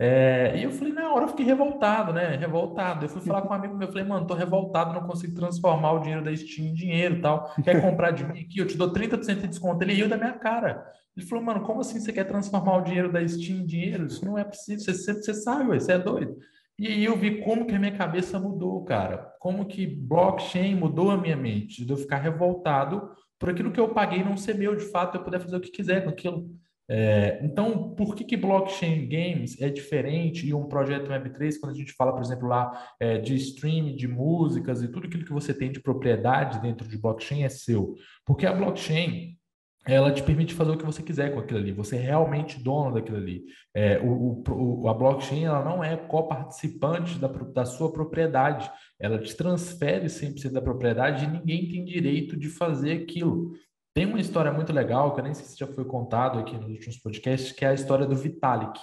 [0.00, 2.36] É, e eu falei, na hora eu fiquei revoltado, né?
[2.36, 3.04] Revoltado.
[3.04, 5.92] Eu fui falar com um amigo meu, eu falei, mano, tô revoltado, não consigo transformar
[5.92, 7.52] o dinheiro da Steam em dinheiro tal.
[7.64, 8.60] Quer comprar de mim aqui?
[8.60, 9.82] Eu te dou 30% de desconto.
[9.82, 10.86] Ele riu da minha cara.
[11.16, 14.06] Ele falou, mano, como assim você quer transformar o dinheiro da Steam em dinheiro?
[14.06, 16.36] Isso não é possível, você, você sabe, você é doido.
[16.78, 19.34] E aí eu vi como que a minha cabeça mudou, cara.
[19.40, 23.88] Como que blockchain mudou a minha mente, de eu ficar revoltado por aquilo que eu
[23.88, 26.48] paguei não ser meu de fato, eu poder fazer o que quiser com aquilo.
[26.90, 31.76] É, então, por que, que blockchain games é diferente e um projeto Web3, quando a
[31.76, 35.52] gente fala, por exemplo, lá é, de streaming, de músicas e tudo aquilo que você
[35.52, 37.94] tem de propriedade dentro de blockchain é seu?
[38.24, 39.38] Porque a blockchain
[39.86, 41.72] ela te permite fazer o que você quiser com aquilo ali.
[41.72, 43.44] Você é realmente dono daquilo ali.
[43.74, 48.70] É, o, o, a blockchain ela não é coparticipante da, da sua propriedade.
[49.00, 53.52] Ela te transfere 100% da propriedade e ninguém tem direito de fazer aquilo.
[53.98, 56.70] Tem uma história muito legal, que eu nem sei se já foi contado aqui nos
[56.70, 58.78] últimos podcasts, que é a história do Vitalik.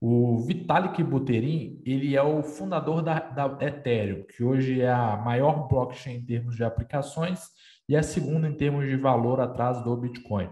[0.00, 5.68] O Vitalik Buterin, ele é o fundador da, da Ethereum, que hoje é a maior
[5.68, 7.50] blockchain em termos de aplicações
[7.88, 10.50] e a segunda em termos de valor atrás do Bitcoin.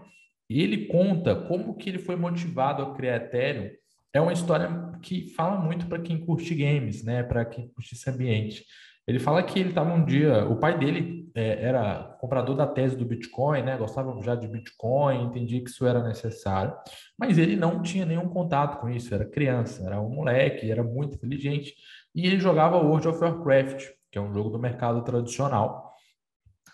[0.49, 3.71] Ele conta como que ele foi motivado a criar Ethereum.
[4.15, 4.71] É uma história
[5.03, 7.25] que fala muito para quem curte games, né?
[7.25, 8.65] Para quem curte esse ambiente.
[9.05, 12.97] Ele fala que ele estava um dia, o pai dele é, era comprador da tese
[12.97, 13.77] do Bitcoin, né?
[13.77, 16.75] Gostava já de Bitcoin, entendia que isso era necessário,
[17.19, 19.15] mas ele não tinha nenhum contato com isso.
[19.15, 21.75] Era criança, era um moleque, era muito inteligente
[22.15, 25.91] e ele jogava World of Warcraft, que é um jogo do mercado tradicional.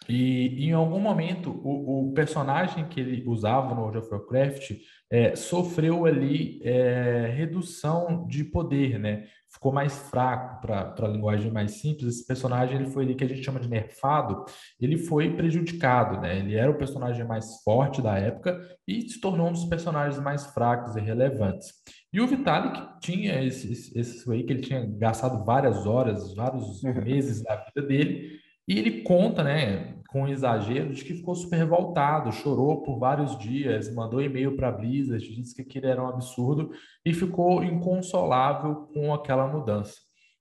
[0.08, 4.72] E em algum momento o, o personagem que ele usava no World of Warcraft
[5.10, 9.26] é, sofreu ali é, redução de poder, né?
[9.56, 12.08] Ficou mais fraco para a linguagem mais simples.
[12.08, 14.44] Esse personagem ele foi ali que a gente chama de nerfado,
[14.80, 16.38] ele foi prejudicado, né?
[16.38, 20.46] Ele era o personagem mais forte da época e se tornou um dos personagens mais
[20.46, 21.72] fracos e relevantes.
[22.12, 27.02] E o Vitalik tinha esse, esse aí que ele tinha gastado várias horas, vários uhum.
[27.02, 28.38] meses da vida dele,
[28.68, 33.94] e ele conta, né, com exagero, de que ficou super revoltado, chorou por vários dias,
[33.94, 36.70] mandou e-mail para a Blizzard, disse que aquilo era um absurdo
[37.04, 39.96] e ficou inconsolável com aquela mudança.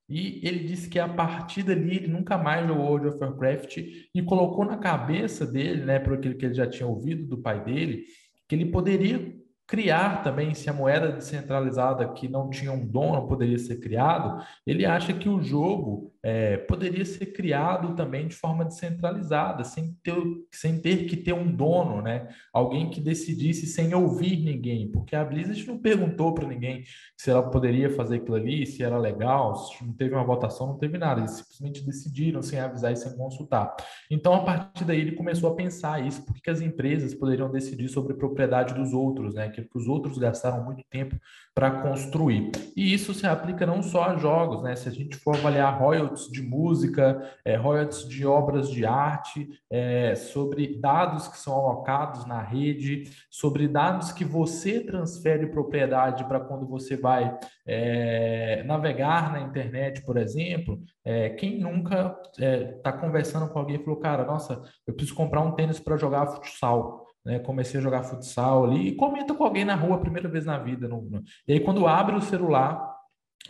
[0.07, 3.77] E ele disse que a partir dali ele nunca mais jogou World of Warcraft
[4.13, 7.61] e colocou na cabeça dele, né, por aquilo que ele já tinha ouvido do pai
[7.61, 8.05] dele,
[8.47, 9.35] que ele poderia
[9.67, 14.85] criar também, se a moeda descentralizada que não tinha um dono poderia ser criado, ele
[14.85, 20.15] acha que o jogo é, poderia ser criado também de forma descentralizada, sem ter,
[20.51, 22.29] sem ter que ter um dono, né?
[22.51, 26.83] Alguém que decidisse sem ouvir ninguém, porque a Blizzard não perguntou para ninguém
[27.15, 30.79] se ela poderia fazer aquilo ali, se era legal, se não teve uma votação, não
[30.79, 31.21] teve nada.
[31.21, 33.75] Eles simplesmente decidiram sem avisar e sem consultar.
[34.09, 38.15] Então, a partir daí, ele começou a pensar isso, porque as empresas poderiam decidir sobre
[38.15, 39.45] propriedade dos outros, né?
[39.45, 41.15] Aquilo que os outros gastaram muito tempo
[41.53, 42.49] para construir.
[42.75, 44.75] E isso se aplica não só a jogos, né?
[44.75, 50.15] Se a gente for avaliar royalties de música, é, royalties de obras de arte, é,
[50.15, 56.67] sobre dados que são alocados na rede, sobre dados que você transfere propriedade para quando
[56.67, 63.59] você vai é, navegar na internet, por exemplo, é, quem nunca está é, conversando com
[63.59, 67.39] alguém e falou, cara, nossa, eu preciso comprar um tênis para jogar futsal né?
[67.39, 70.87] Comecei a jogar futsal ali e comenta com alguém na rua primeira vez na vida.
[70.87, 71.23] No, no...
[71.47, 72.94] E aí, quando abre o celular,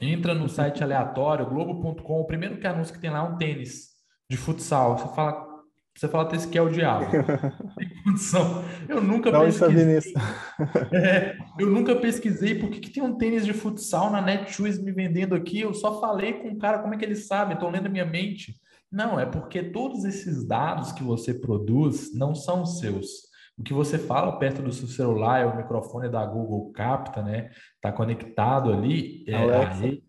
[0.02, 3.96] entra no site aleatório, globo.com, o primeiro que anuncia que tem lá é um tênis
[4.30, 4.98] de futsal.
[4.98, 5.48] Você fala,
[5.96, 7.06] você fala esse que é o diabo.
[7.78, 8.64] Tem condição.
[8.88, 10.14] Eu nunca Não pesquisei.
[10.94, 14.92] É, eu nunca pesquisei por que, que tem um tênis de futsal na Netshoes me
[14.92, 15.62] vendendo aqui.
[15.62, 18.06] Eu só falei com o cara como é que ele sabe, estou lendo a minha
[18.06, 18.56] mente.
[18.92, 23.35] Não, é porque todos esses dados que você produz não são seus.
[23.58, 27.52] O que você fala perto do seu celular, é o microfone da Google capta, né?
[27.76, 29.24] Está conectado ali.
[29.28, 30.02] É Alexa.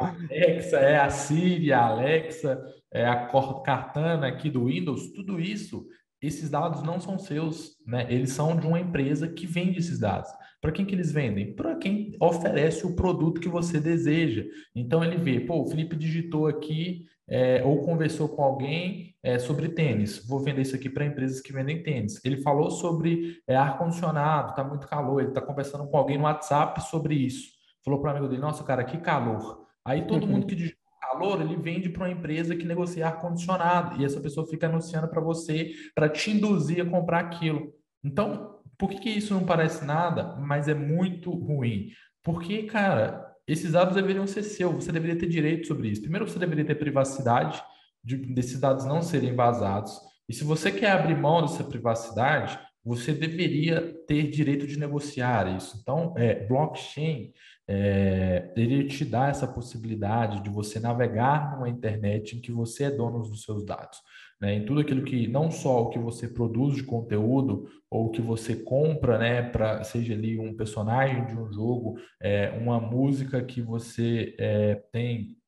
[0.00, 2.60] A Alexa, é a Siri, a Alexa,
[2.92, 5.86] é a Cortana aqui do Windows, tudo isso,
[6.20, 8.06] esses dados não são seus, né?
[8.10, 10.30] Eles são de uma empresa que vende esses dados.
[10.60, 11.54] Para quem que eles vendem?
[11.54, 14.44] Para quem oferece o produto que você deseja.
[14.74, 19.68] Então ele vê, pô, o Felipe digitou aqui é, ou conversou com alguém é, sobre
[19.68, 20.26] tênis.
[20.26, 22.24] Vou vender isso aqui para empresas que vendem tênis.
[22.24, 25.20] Ele falou sobre é, ar-condicionado, está muito calor.
[25.20, 27.50] Ele está conversando com alguém no WhatsApp sobre isso.
[27.84, 29.66] Falou para o amigo dele: Nossa, cara, que calor.
[29.84, 34.00] Aí todo mundo que diz calor, ele vende para uma empresa que negocia ar-condicionado.
[34.00, 37.72] E essa pessoa fica anunciando para você para te induzir a comprar aquilo.
[38.04, 41.88] Então, por que, que isso não parece nada, mas é muito ruim?
[42.22, 46.02] Porque, cara, esses dados deveriam ser seus, você deveria ter direito sobre isso.
[46.02, 47.62] Primeiro, você deveria ter privacidade
[48.04, 49.98] de, desses dados não serem vazados.
[50.28, 55.78] E se você quer abrir mão dessa privacidade, você deveria ter direito de negociar isso.
[55.80, 57.32] Então, é, blockchain,
[57.66, 62.90] é, ele te dá essa possibilidade de você navegar numa internet em que você é
[62.90, 63.98] dono dos seus dados
[64.40, 68.10] né, em tudo aquilo que não só o que você produz de conteúdo ou o
[68.10, 73.42] que você compra, né, para seja ali um personagem de um jogo, é, uma música
[73.42, 75.38] que você é, tem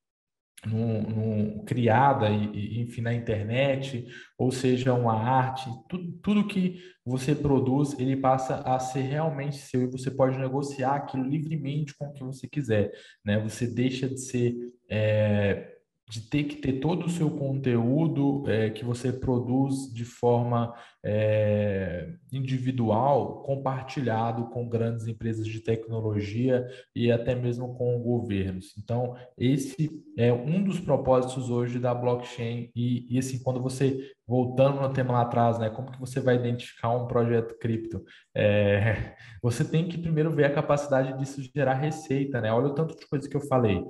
[1.65, 8.17] criada e, enfim na internet, ou seja uma arte, tudo, tudo que você produz ele
[8.17, 12.47] passa a ser realmente seu e você pode negociar aquilo livremente com o que você
[12.47, 12.93] quiser,
[13.25, 13.41] né?
[13.41, 14.55] Você deixa de ser
[14.89, 15.80] é,
[16.11, 22.15] de ter que ter todo o seu conteúdo é, que você produz de forma é,
[22.33, 28.75] individual compartilhado com grandes empresas de tecnologia e até mesmo com governos.
[28.77, 34.81] Então, esse é um dos propósitos hoje da blockchain e, e assim, quando você, voltando
[34.81, 38.05] no tema lá atrás, né, como que você vai identificar um projeto cripto?
[38.35, 42.53] É, você tem que primeiro ver a capacidade disso gerar receita, né?
[42.53, 43.81] Olha o tanto de coisa que eu falei.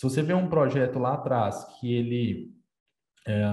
[0.00, 2.54] Se você vê um projeto lá atrás que ele
[3.28, 3.44] é,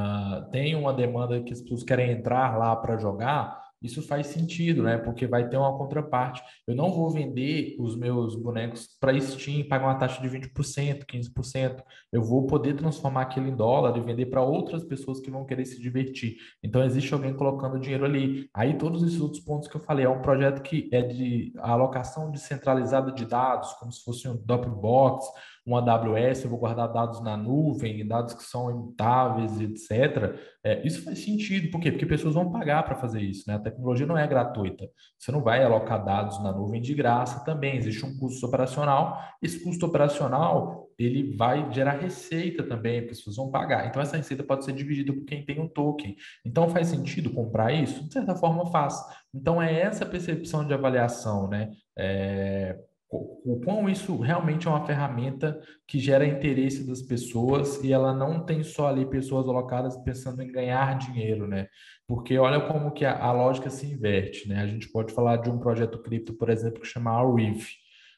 [0.49, 4.97] tem uma demanda que as pessoas querem entrar lá para jogar, isso faz sentido, né?
[4.97, 6.41] Porque vai ter uma contraparte.
[6.65, 11.83] Eu não vou vender os meus bonecos para Steam, pagar uma taxa de 20%, 15%.
[12.13, 15.65] Eu vou poder transformar aquilo em dólar e vender para outras pessoas que vão querer
[15.65, 16.37] se divertir.
[16.63, 18.49] Então, existe alguém colocando dinheiro ali.
[18.53, 22.31] Aí, todos esses outros pontos que eu falei, é um projeto que é de alocação
[22.31, 25.27] descentralizada de dados, como se fosse um Dropbox,
[25.67, 30.39] um AWS, eu vou guardar dados na nuvem, dados que são imutáveis, etc.
[30.63, 31.69] É, isso faz sentido.
[31.69, 31.91] Por quê?
[31.91, 33.43] Porque pessoas vão pagar para fazer isso.
[33.47, 33.55] Né?
[33.55, 34.89] A tecnologia não é gratuita.
[35.19, 37.75] Você não vai alocar dados na nuvem de graça também.
[37.75, 39.19] Existe um custo operacional.
[39.41, 43.85] Esse custo operacional ele vai gerar receita também, pessoas vão pagar.
[43.87, 46.15] Então, essa receita pode ser dividida por quem tem um token.
[46.43, 48.03] Então, faz sentido comprar isso?
[48.07, 48.99] De certa forma, faz.
[49.33, 51.71] Então, é essa percepção de avaliação, né?
[51.95, 58.13] É, o quão isso realmente é uma ferramenta que gera interesse das pessoas e ela
[58.13, 61.67] não tem só ali pessoas alocadas pensando em ganhar dinheiro, né?
[62.05, 64.61] Porque olha como que a, a lógica se inverte, né?
[64.61, 67.69] A gente pode falar de um projeto cripto, por exemplo, que chama Reef.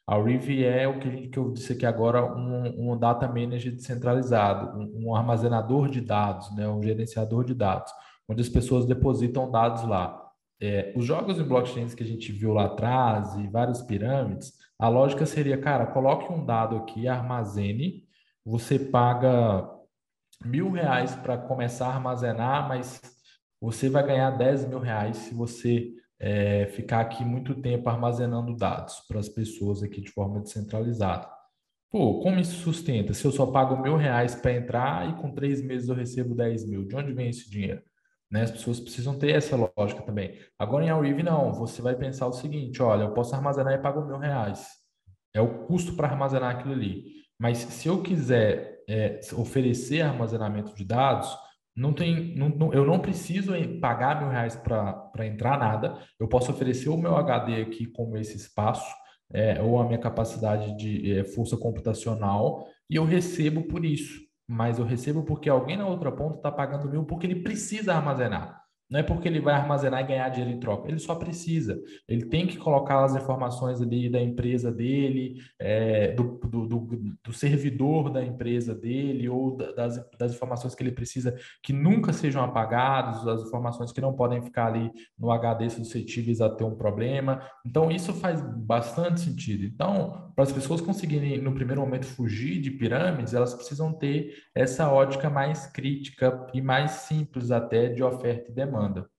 [0.08, 4.80] A Reef é o que, que eu disse aqui agora, um, um data manager descentralizado,
[4.80, 6.68] um, um armazenador de dados, né?
[6.68, 7.92] um gerenciador de dados,
[8.28, 10.20] onde as pessoas depositam dados lá.
[10.60, 14.88] É, os jogos em blockchains que a gente viu lá atrás e várias pirâmides, a
[14.88, 18.08] lógica seria, cara, coloque um dado aqui, armazene,
[18.46, 19.70] você paga
[20.46, 23.02] mil reais para começar a armazenar, mas
[23.60, 29.02] você vai ganhar 10 mil reais se você é, ficar aqui muito tempo armazenando dados
[29.08, 31.28] para as pessoas aqui de forma descentralizada.
[31.92, 33.14] Pô, como isso sustenta?
[33.14, 36.70] Se eu só pago mil reais para entrar e com três meses eu recebo 10
[36.70, 37.82] mil, de onde vem esse dinheiro?
[38.32, 38.44] Né?
[38.44, 40.38] As pessoas precisam ter essa lógica também.
[40.58, 41.54] Agora em Aurive, não.
[41.54, 44.68] Você vai pensar o seguinte: olha, eu posso armazenar e pago mil reais.
[45.34, 47.06] É o custo para armazenar aquilo ali.
[47.40, 51.36] Mas se eu quiser é, oferecer armazenamento de dados,
[51.76, 55.98] não tem, não, não, eu não preciso pagar mil reais para entrar nada.
[56.20, 58.94] Eu posso oferecer o meu HD aqui como esse espaço,
[59.32, 64.29] é, ou a minha capacidade de é, força computacional, e eu recebo por isso.
[64.52, 68.66] Mas eu recebo porque alguém na outra ponta está pagando mil porque ele precisa armazenar.
[68.90, 70.88] Não é porque ele vai armazenar e ganhar dinheiro em troca.
[70.90, 71.80] Ele só precisa.
[72.08, 77.32] Ele tem que colocar as informações ali da empresa dele, é, do, do, do, do,
[77.32, 83.28] servidor da empresa dele, ou das, das informações que ele precisa que nunca sejam apagadas,
[83.28, 87.44] as informações que não podem ficar ali no HD suscetíveis a ter um problema.
[87.64, 89.66] Então, isso faz bastante sentido.
[89.66, 94.92] Então, para as pessoas conseguirem, no primeiro momento, fugir de pirâmides, elas precisam ter essa
[94.92, 99.10] ótica mais crítica e mais simples até de oferta e demanda demanda.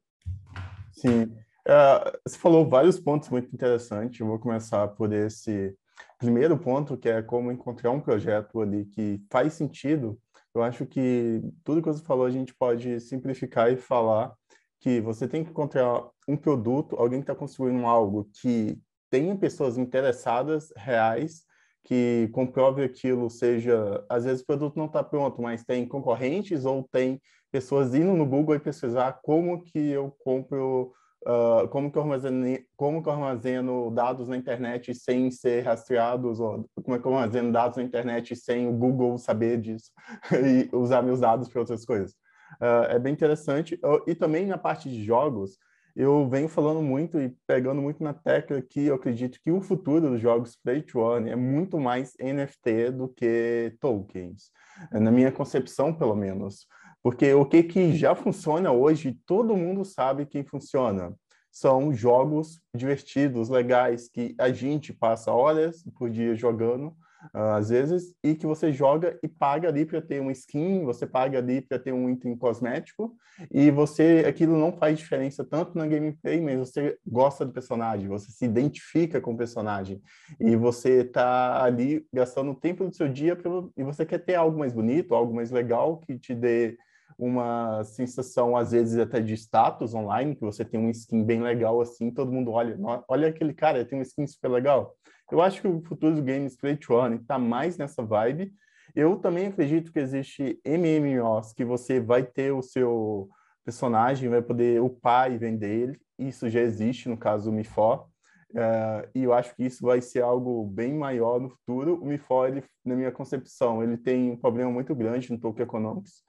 [0.93, 1.23] Sim.
[1.67, 4.19] Uh, você falou vários pontos muito interessantes.
[4.19, 5.77] Eu vou começar por esse
[6.19, 10.19] primeiro ponto, que é como encontrar um projeto ali que faz sentido.
[10.55, 14.35] Eu acho que tudo que você falou a gente pode simplificar e falar
[14.81, 18.79] que você tem que encontrar um produto, alguém que está construindo algo que
[19.11, 21.43] tenha pessoas interessadas, reais,
[21.85, 26.87] que comprove aquilo, seja, às vezes o produto não está pronto, mas tem concorrentes ou
[26.91, 30.93] tem pessoas indo no Google e pesquisar como que eu compro,
[31.27, 36.41] uh, como, que eu armazeno, como que eu armazeno dados na internet sem ser rastreados,
[36.41, 39.91] ou como é que eu armazeno dados na internet sem o Google saber disso
[40.33, 42.13] e usar meus dados para outras coisas.
[42.61, 43.79] Uh, é bem interessante.
[44.07, 45.57] E também na parte de jogos,
[45.95, 50.09] eu venho falando muito e pegando muito na tecla que eu acredito que o futuro
[50.09, 54.51] dos jogos Play to Earn é muito mais NFT do que tokens,
[54.93, 56.67] na minha concepção, pelo menos.
[57.03, 61.15] Porque o que, que já funciona hoje, todo mundo sabe que funciona.
[61.51, 66.95] São jogos divertidos, legais, que a gente passa horas por dia jogando,
[67.35, 71.07] uh, às vezes, e que você joga e paga ali para ter uma skin, você
[71.07, 73.17] paga ali para ter um item cosmético,
[73.51, 78.31] e você, aquilo não faz diferença tanto na gameplay, mas você gosta do personagem, você
[78.31, 80.01] se identifica com o personagem,
[80.39, 83.37] e você está ali gastando tempo do seu dia
[83.77, 86.77] e você quer ter algo mais bonito, algo mais legal que te dê
[87.21, 91.81] uma sensação, às vezes, até de status online, que você tem um skin bem legal
[91.81, 94.95] assim, todo mundo olha, olha aquele cara, tem um skin super legal.
[95.31, 98.53] Eu acho que o futuro dos games Play to Earn está mais nessa vibe.
[98.97, 103.29] Eu também acredito que existe MMOs que você vai ter o seu
[103.65, 106.01] personagem, vai poder upar e vender ele.
[106.19, 108.11] Isso já existe no caso do MIFO.
[108.51, 112.03] Uh, e eu acho que isso vai ser algo bem maior no futuro.
[112.03, 116.23] O MIFO, ele, na minha concepção, ele tem um problema muito grande no Token Economics,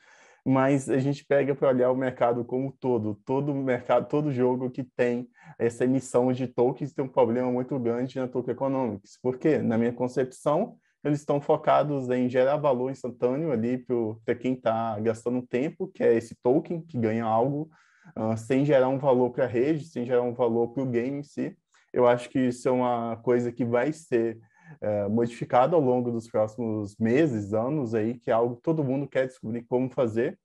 [0.46, 3.20] mas a gente pega para olhar o mercado como todo.
[3.26, 8.20] Todo mercado, todo jogo que tem essa emissão de tokens tem um problema muito grande
[8.20, 9.20] na Token Economics.
[9.22, 13.86] Porque, na minha concepção, eles estão focados em gerar valor instantâneo ali
[14.26, 17.70] para quem está gastando tempo, que é esse token que ganha algo,
[18.18, 21.20] uh, sem gerar um valor para a rede, sem gerar um valor para o game
[21.20, 21.56] em si.
[21.94, 24.40] Eu acho que isso é uma coisa que vai ser
[24.82, 29.08] é, modificado ao longo dos próximos meses, anos aí, que é algo que todo mundo
[29.08, 30.38] quer descobrir como fazer.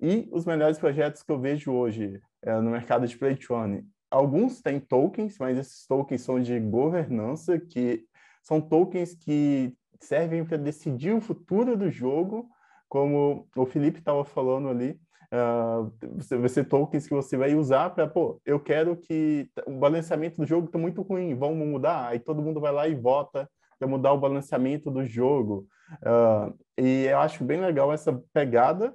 [0.00, 3.84] E os melhores projetos que eu vejo hoje é, no mercado de Play to Earn,
[4.10, 8.04] alguns têm tokens, mas esses tokens são de governança, que
[8.42, 12.48] são tokens que servem para decidir o futuro do jogo,
[12.88, 14.98] como o Felipe estava falando ali,
[15.32, 19.72] uh, você vai ser tokens que você vai usar para, pô, eu quero que o
[19.72, 23.48] balanceamento do jogo está muito ruim, vamos mudar, aí todo mundo vai lá e vota
[23.80, 25.66] para mudar o balanceamento do jogo.
[26.02, 28.94] Uh, e eu acho bem legal essa pegada,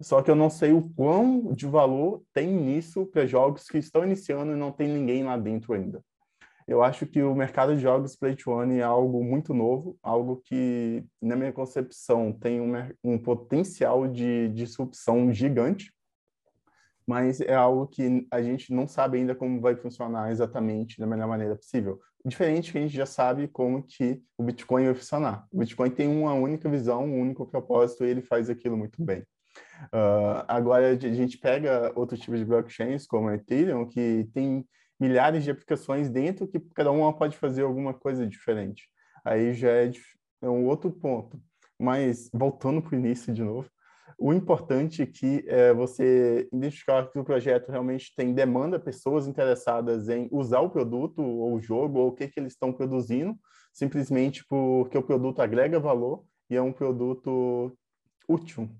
[0.00, 4.02] só que eu não sei o quão de valor tem nisso para jogos que estão
[4.02, 6.02] iniciando e não tem ninguém lá dentro ainda.
[6.66, 10.40] Eu acho que o mercado de jogos Play to One é algo muito novo, algo
[10.42, 12.72] que, na minha concepção, tem um,
[13.04, 15.92] um potencial de disrupção gigante,
[17.06, 21.28] mas é algo que a gente não sabe ainda como vai funcionar exatamente da melhor
[21.28, 22.00] maneira possível.
[22.24, 25.46] Diferente que a gente já sabe como que o Bitcoin vai funcionar.
[25.52, 29.20] O Bitcoin tem uma única visão, um único propósito e ele faz aquilo muito bem.
[29.92, 34.66] Uh, agora, a gente pega outro tipo de blockchains, como a Ethereum, que tem
[34.98, 38.88] milhares de aplicações dentro que cada uma pode fazer alguma coisa diferente.
[39.24, 39.90] Aí já é,
[40.42, 41.40] é um outro ponto.
[41.78, 43.68] Mas, voltando para o início de novo,
[44.18, 50.28] o importante aqui é você identificar que o projeto realmente tem demanda, pessoas interessadas em
[50.30, 53.36] usar o produto ou o jogo ou o que, que eles estão produzindo,
[53.72, 57.76] simplesmente porque o produto agrega valor e é um produto
[58.28, 58.70] útil,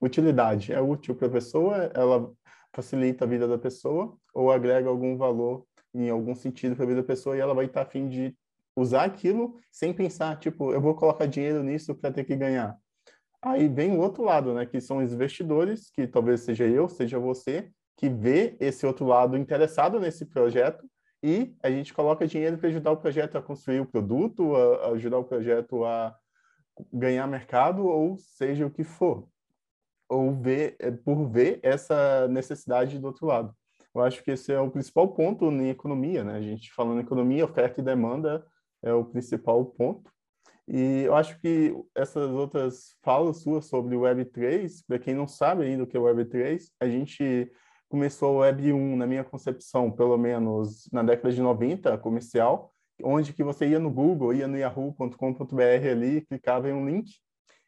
[0.00, 2.32] utilidade, é útil para a pessoa, ela
[2.74, 7.02] facilita a vida da pessoa ou agrega algum valor em algum sentido para a vida
[7.02, 8.36] da pessoa e ela vai estar a fim de
[8.76, 12.76] usar aquilo sem pensar, tipo, eu vou colocar dinheiro nisso para ter que ganhar.
[13.44, 17.18] Aí vem o outro lado, né, que são os investidores, que talvez seja eu, seja
[17.18, 20.88] você, que vê esse outro lado interessado nesse projeto
[21.22, 25.18] e a gente coloca dinheiro para ajudar o projeto a construir o produto, a, ajudar
[25.18, 26.16] o projeto a
[26.90, 29.28] ganhar mercado ou seja o que for.
[30.08, 33.54] Ou ver, é, por ver essa necessidade do outro lado.
[33.94, 36.34] Eu acho que esse é o principal ponto em economia, né?
[36.36, 38.42] A gente falando em economia, oferta e demanda
[38.82, 40.13] é o principal ponto.
[40.66, 45.64] E eu acho que essas outras falas suas sobre o Web3, para quem não sabe
[45.64, 47.50] ainda o que é o Web3, a gente
[47.88, 53.32] começou o Web 1, na minha concepção, pelo menos na década de 90, comercial, onde
[53.32, 57.10] que você ia no Google, ia no yahoo.com.br ali, clicava em um link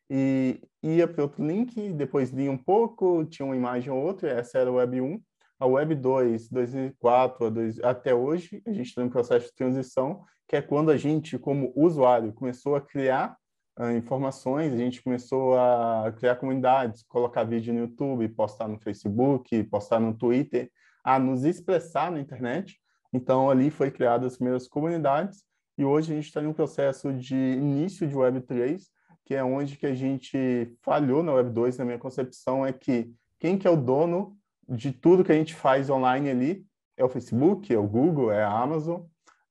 [0.09, 4.59] e ia para outro link, depois lia um pouco, tinha uma imagem ou outra, essa
[4.59, 5.21] era o Web 1.
[5.59, 7.53] A Web 2, 2004
[7.83, 11.73] até hoje, a gente está em processo de transição, que é quando a gente, como
[11.75, 13.37] usuário, começou a criar
[13.79, 19.65] uh, informações, a gente começou a criar comunidades, colocar vídeo no YouTube, postar no Facebook,
[19.65, 20.71] postar no Twitter,
[21.03, 22.79] a nos expressar na internet.
[23.11, 25.43] Então, ali foi criadas as primeiras comunidades
[25.79, 28.83] e hoje a gente está em um processo de início de Web3,
[29.25, 33.59] que é onde que a gente falhou na Web2, na minha concepção, é que quem
[33.59, 34.37] que é o dono
[34.69, 38.43] de tudo que a gente faz online ali é o Facebook, é o Google, é
[38.43, 39.03] a Amazon,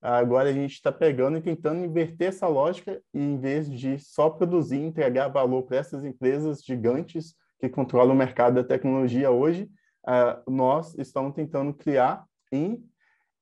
[0.06, 4.30] Agora a gente está pegando e tentando inverter essa lógica e, em vez de só
[4.30, 9.68] produzir e entregar valor para essas empresas gigantes que controlam o mercado da tecnologia hoje,
[10.08, 12.80] uh, nós estamos tentando criar e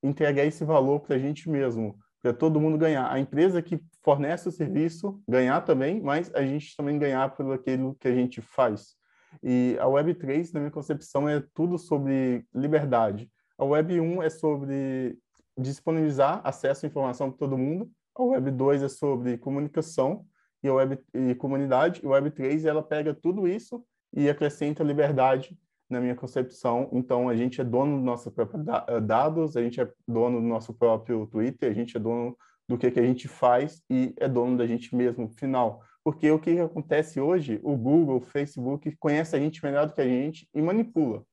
[0.02, 3.12] entregar esse valor para a gente mesmo, para todo mundo ganhar.
[3.12, 7.94] A empresa que fornece o serviço ganhar também, mas a gente também ganhar pelo aquilo
[7.96, 8.96] que a gente faz.
[9.42, 13.30] E a Web3, na minha concepção, é tudo sobre liberdade.
[13.58, 15.18] A Web 1 é sobre
[15.58, 17.90] disponibilizar acesso à informação para todo mundo.
[18.16, 20.26] A Web 2 é sobre comunicação
[20.62, 22.02] e a Web e comunidade.
[22.04, 25.58] E a Web 3 ela pega tudo isso e acrescenta liberdade
[25.90, 26.90] na minha concepção.
[26.92, 30.48] Então a gente é dono dos nossos próprios eh, dados, a gente é dono do
[30.48, 34.28] nosso próprio Twitter, a gente é dono do que que a gente faz e é
[34.28, 35.82] dono da gente mesmo, final.
[36.04, 37.60] Porque o que, acontece hoje?
[37.64, 41.24] O Google, o Facebook conhece a gente melhor do que a gente e manipula.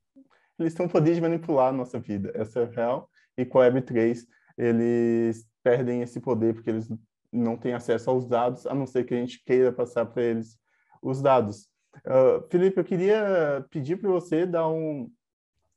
[0.58, 2.30] Eles têm o poder de manipular a nossa vida.
[2.34, 6.88] Essa é real e com a Web3 eles perdem esse poder porque eles
[7.32, 10.58] não têm acesso aos dados, a não ser que a gente queira passar para eles
[11.02, 11.68] os dados.
[12.06, 15.10] Uh, Felipe, eu queria pedir para você dar um,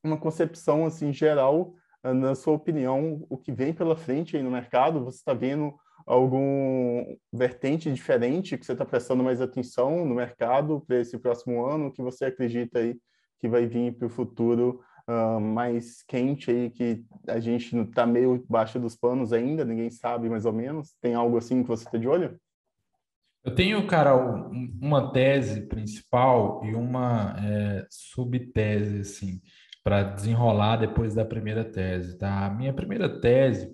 [0.04, 4.52] uma concepção assim geral, uh, na sua opinião, o que vem pela frente aí no
[4.52, 5.04] mercado.
[5.06, 5.74] Você está vendo
[6.06, 11.92] algum vertente diferente que você está prestando mais atenção no mercado para esse próximo ano?
[11.92, 12.98] Que você acredita aí
[13.40, 18.44] que vai vir para o futuro uh, mais quente aí que a gente está meio
[18.50, 20.96] baixo dos panos ainda, ninguém sabe mais ou menos?
[21.02, 22.40] Tem algo assim que você está de olho?
[23.44, 29.42] Eu tenho, cara, uma tese principal e uma é, subtese, assim,
[29.84, 32.46] para desenrolar depois da primeira tese, tá?
[32.46, 33.70] A minha primeira tese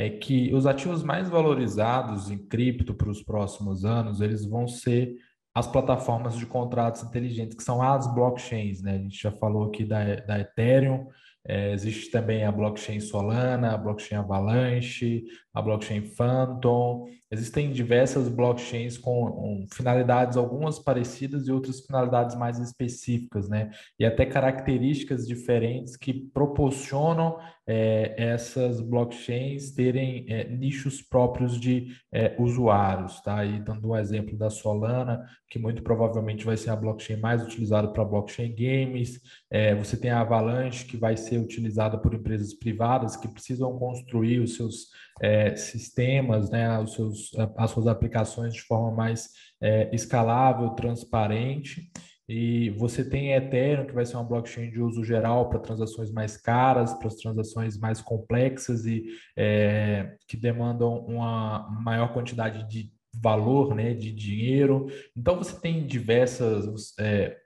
[0.00, 5.14] é que os ativos mais valorizados em cripto para os próximos anos, eles vão ser
[5.54, 8.94] as plataformas de contratos inteligentes, que são as blockchains, né?
[8.94, 11.06] A gente já falou aqui da, da Ethereum,
[11.46, 15.22] é, existe também a blockchain Solana, a blockchain Avalanche,
[15.52, 17.06] a blockchain Phantom.
[17.30, 23.70] Existem diversas blockchains com, finalidades algumas parecidas e outras finalidades mais específicas, né?
[23.98, 32.34] E até características diferentes que proporcionam é, essas blockchains terem é, nichos próprios de é,
[32.36, 33.44] usuários, tá?
[33.44, 37.88] E dando um exemplo da Solana, que muito provavelmente vai ser a blockchain mais utilizada
[37.92, 39.20] para blockchain games.
[39.48, 44.40] É, você tem a Avalanche, que vai ser utilizada por empresas privadas que precisam construir
[44.40, 44.88] os seus
[45.20, 49.28] é, sistemas, né, os seus, as suas aplicações de forma mais
[49.62, 51.90] é, escalável, transparente.
[52.28, 56.36] E você tem Ethereum, que vai ser uma blockchain de uso geral para transações mais
[56.36, 59.04] caras, para as transações mais complexas e
[59.36, 64.86] é, que demandam uma maior quantidade de valor, né, de dinheiro.
[65.16, 67.36] Então você tem diversas é,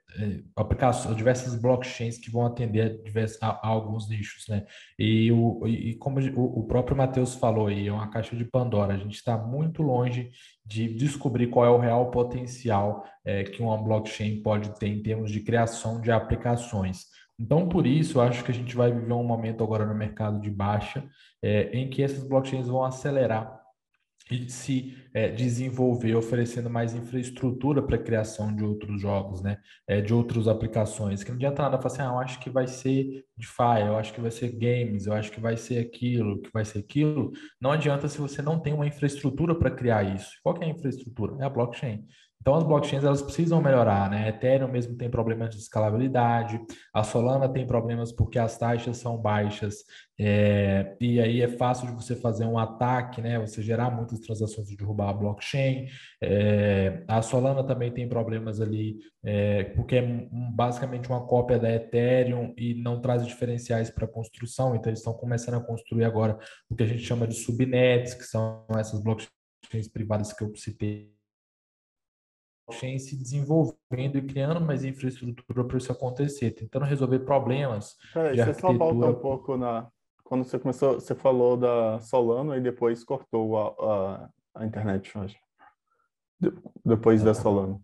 [0.55, 4.65] aplicações, diversas blockchains que vão atender a, diversos, a, a alguns nichos, né?
[4.97, 8.93] E, o, e como o, o próprio Matheus falou aí, é uma caixa de Pandora.
[8.93, 10.31] A gente está muito longe
[10.65, 15.31] de descobrir qual é o real potencial é, que uma blockchain pode ter em termos
[15.31, 17.05] de criação de aplicações.
[17.39, 20.39] Então, por isso, eu acho que a gente vai viver um momento agora no mercado
[20.39, 21.05] de baixa,
[21.43, 23.64] é, em que essas blockchains vão acelerar
[24.47, 29.57] se é, desenvolver, oferecendo mais infraestrutura para a criação de outros jogos, né?
[29.87, 31.23] É, de outras aplicações.
[31.23, 34.13] Que não adianta nada falar assim, ah, eu acho que vai ser DeFi, eu acho
[34.13, 37.31] que vai ser games, eu acho que vai ser aquilo, que vai ser aquilo.
[37.61, 40.31] Não adianta se você não tem uma infraestrutura para criar isso.
[40.41, 41.37] Qual é a infraestrutura?
[41.39, 42.03] É a blockchain.
[42.45, 44.29] Então, as blockchains elas precisam melhorar, né?
[44.29, 46.61] Ethereum mesmo tem problemas de escalabilidade,
[46.93, 49.77] a Solana tem problemas porque as taxas são baixas,
[50.19, 53.39] é, e aí é fácil de você fazer um ataque, né?
[53.39, 55.87] Você gerar muitas transações e derrubar a blockchain.
[56.21, 62.53] É, a Solana também tem problemas ali, é, porque é basicamente uma cópia da Ethereum
[62.55, 66.37] e não traz diferenciais para construção, então eles estão começando a construir agora
[66.69, 71.14] o que a gente chama de subnets, que são essas blockchains privadas que eu citei
[72.67, 77.95] blockchain se desenvolvendo e criando mais infraestrutura para isso acontecer, tentando resolver problemas.
[78.13, 79.87] Peraí, você só volta um pouco na.
[80.23, 85.37] Quando você começou, você falou da Solano e depois cortou a, a, a internet, acho.
[86.83, 87.81] Depois da Solano.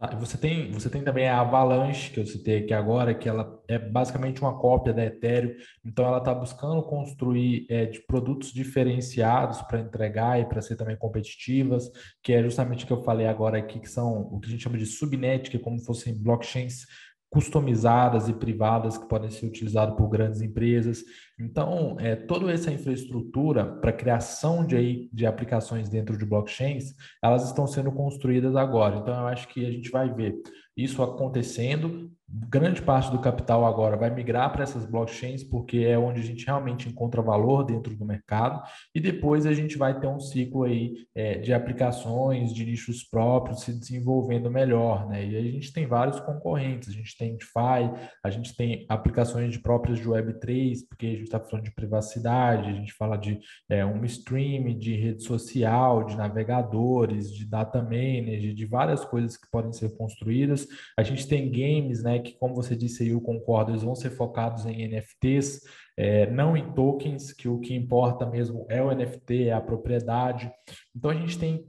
[0.00, 3.60] Ah, você tem, você tem também a Avalanche, que eu citei aqui agora, que ela
[3.66, 9.60] é basicamente uma cópia da Ethereum, então ela está buscando construir é, de produtos diferenciados
[9.62, 11.90] para entregar e para ser também competitivas,
[12.22, 14.62] que é justamente o que eu falei agora aqui, que são o que a gente
[14.62, 16.86] chama de subnet, que é como fossem blockchains
[17.30, 21.04] customizadas e privadas que podem ser utilizadas por grandes empresas.
[21.38, 27.66] Então, é, toda essa infraestrutura para criação de, de aplicações dentro de blockchains, elas estão
[27.66, 28.96] sendo construídas agora.
[28.96, 30.40] Então, eu acho que a gente vai ver
[30.76, 36.20] isso acontecendo grande parte do capital agora vai migrar para essas blockchains, porque é onde
[36.20, 38.62] a gente realmente encontra valor dentro do mercado,
[38.94, 43.62] e depois a gente vai ter um ciclo aí é, de aplicações, de nichos próprios
[43.62, 45.24] se desenvolvendo melhor, né?
[45.24, 47.90] E a gente tem vários concorrentes, a gente tem DeFi,
[48.22, 52.68] a gente tem aplicações de próprias de Web3, porque a gente está falando de privacidade,
[52.68, 58.54] a gente fala de é, um stream, de rede social, de navegadores, de data manager,
[58.54, 60.66] de várias coisas que podem ser construídas.
[60.96, 62.17] A gente tem games, né?
[62.22, 65.60] Que, como você disse aí, eu concordo, eles vão ser focados em NFTs,
[65.96, 70.50] é, não em tokens, que o que importa mesmo é o NFT, é a propriedade.
[70.94, 71.64] Então a gente tem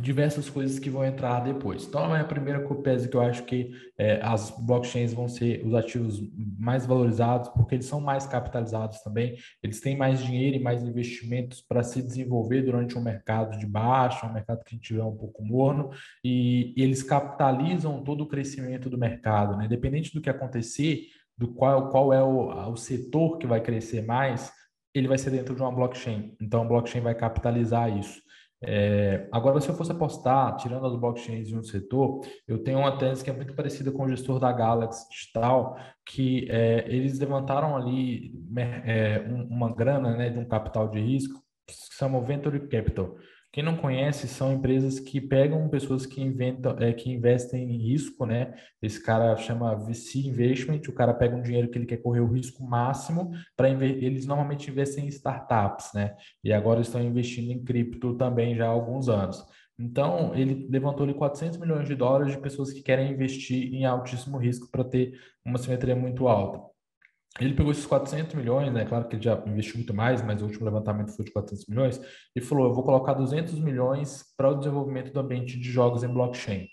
[0.00, 1.84] diversas coisas que vão entrar depois.
[1.84, 6.20] Então, a primeira copese que eu acho que é, as blockchains vão ser os ativos
[6.58, 11.60] mais valorizados, porque eles são mais capitalizados também, eles têm mais dinheiro e mais investimentos
[11.60, 15.90] para se desenvolver durante um mercado de baixa, um mercado que tiver um pouco morno,
[16.24, 19.66] e, e eles capitalizam todo o crescimento do mercado, né?
[19.66, 24.52] Independente do que acontecer, do qual, qual é o, o setor que vai crescer mais,
[24.94, 26.34] ele vai ser dentro de uma blockchain.
[26.40, 28.25] Então, a blockchain vai capitalizar isso.
[28.62, 32.96] É, agora, se eu fosse apostar, tirando as blockchains de um setor, eu tenho uma
[32.96, 35.76] tese que é muito parecida com o gestor da Galaxy Digital,
[36.06, 38.32] que é, eles levantaram ali
[38.84, 39.18] é,
[39.50, 43.16] uma grana né, de um capital de risco, que se chama Venture Capital.
[43.56, 48.26] Quem não conhece são empresas que pegam pessoas que inventam, é, que investem em risco,
[48.26, 48.54] né?
[48.82, 52.30] Esse cara chama VC Investment, o cara pega um dinheiro que ele quer correr o
[52.30, 56.14] risco máximo para eles normalmente investem em startups, né?
[56.44, 59.42] E agora estão investindo em cripto também já há alguns anos.
[59.78, 64.36] Então, ele levantou ali 400 milhões de dólares de pessoas que querem investir em altíssimo
[64.36, 66.75] risco para ter uma simetria muito alta.
[67.40, 68.84] Ele pegou esses 400 milhões, né?
[68.84, 72.00] Claro que ele já investiu muito mais, mas o último levantamento foi de 400 milhões.
[72.34, 76.08] E falou: eu vou colocar 200 milhões para o desenvolvimento do ambiente de jogos em
[76.08, 76.68] blockchain.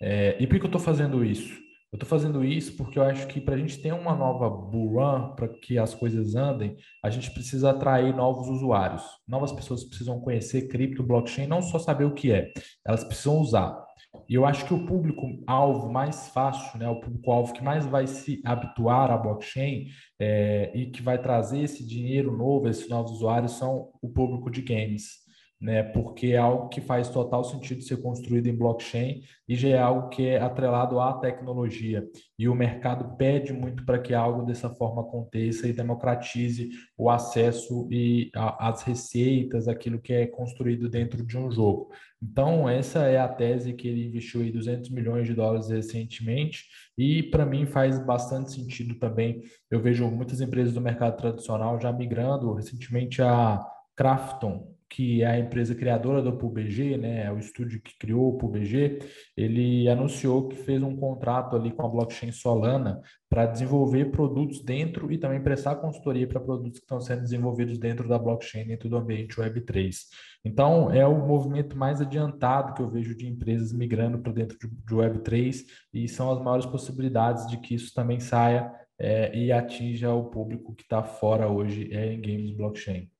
[0.00, 1.64] É, e por que eu estou fazendo isso?
[1.94, 4.94] Eu estou fazendo isso porque eu acho que para a gente ter uma nova bull
[4.94, 9.04] run, para que as coisas andem, a gente precisa atrair novos usuários.
[9.28, 12.52] Novas pessoas precisam conhecer cripto, blockchain, não só saber o que é,
[12.84, 13.80] elas precisam usar.
[14.28, 18.40] E eu acho que o público-alvo mais fácil, né, o público-alvo que mais vai se
[18.44, 19.86] habituar à blockchain
[20.18, 24.62] é, e que vai trazer esse dinheiro novo, esses novos usuários, são o público de
[24.62, 25.23] games
[25.64, 25.82] né?
[25.82, 30.10] Porque é algo que faz total sentido ser construído em blockchain e já é algo
[30.10, 32.06] que é atrelado à tecnologia.
[32.38, 37.88] E o mercado pede muito para que algo dessa forma aconteça e democratize o acesso
[37.90, 41.90] e as receitas, aquilo que é construído dentro de um jogo.
[42.22, 46.64] Então, essa é a tese que ele investiu aí 200 milhões de dólares recentemente
[46.96, 49.42] e para mim faz bastante sentido também.
[49.70, 53.64] Eu vejo muitas empresas do mercado tradicional já migrando recentemente a
[53.96, 58.38] Crafton, que é a empresa criadora do PUBG, né, é o estúdio que criou o
[58.38, 59.00] PUBG,
[59.36, 65.10] ele anunciou que fez um contrato ali com a blockchain Solana para desenvolver produtos dentro
[65.10, 68.96] e também prestar consultoria para produtos que estão sendo desenvolvidos dentro da blockchain, dentro do
[68.96, 69.96] ambiente Web3.
[70.44, 74.94] Então, é o movimento mais adiantado que eu vejo de empresas migrando para dentro de
[74.94, 80.26] Web3 e são as maiores possibilidades de que isso também saia é, e atinja o
[80.26, 83.10] público que está fora hoje é, em games blockchain.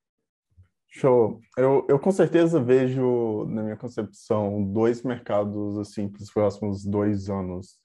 [0.96, 1.40] Show.
[1.58, 7.28] Eu, eu com certeza vejo, na minha concepção, dois mercados assim para os próximos dois
[7.28, 7.78] anos,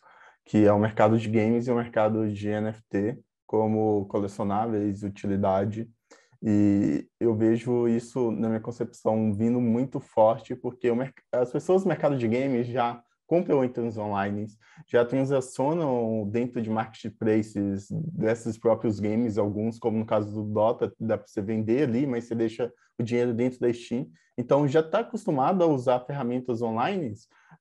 [0.45, 5.89] que é o mercado de games e o mercado de NFT, como colecionáveis, utilidade.
[6.39, 10.87] E eu vejo isso, na minha concepção, vindo muito forte, porque
[11.31, 14.47] as pessoas do mercado de games já compram itens online,
[14.87, 21.15] já transacionam dentro de marketplaces desses próprios games, alguns, como no caso do Dota, dá
[21.15, 24.07] para você vender ali, mas você deixa o dinheiro dentro da Steam.
[24.35, 27.13] Então, já está acostumado a usar ferramentas online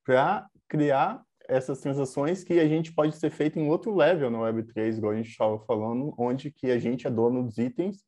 [0.03, 4.97] para criar essas transações que a gente pode ser feito em outro level no Web3,
[4.97, 7.99] igual a gente estava falando, onde que a gente é dono dos itens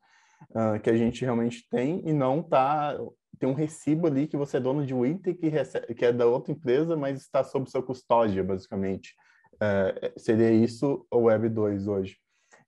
[0.53, 2.99] uh, que a gente realmente tem e não está
[3.39, 6.13] tem um recibo ali que você é dono de um item que, recebe, que é
[6.13, 9.15] da outra empresa, mas está sob sua custódia, basicamente.
[9.61, 12.17] É, seria isso o Web 2 hoje.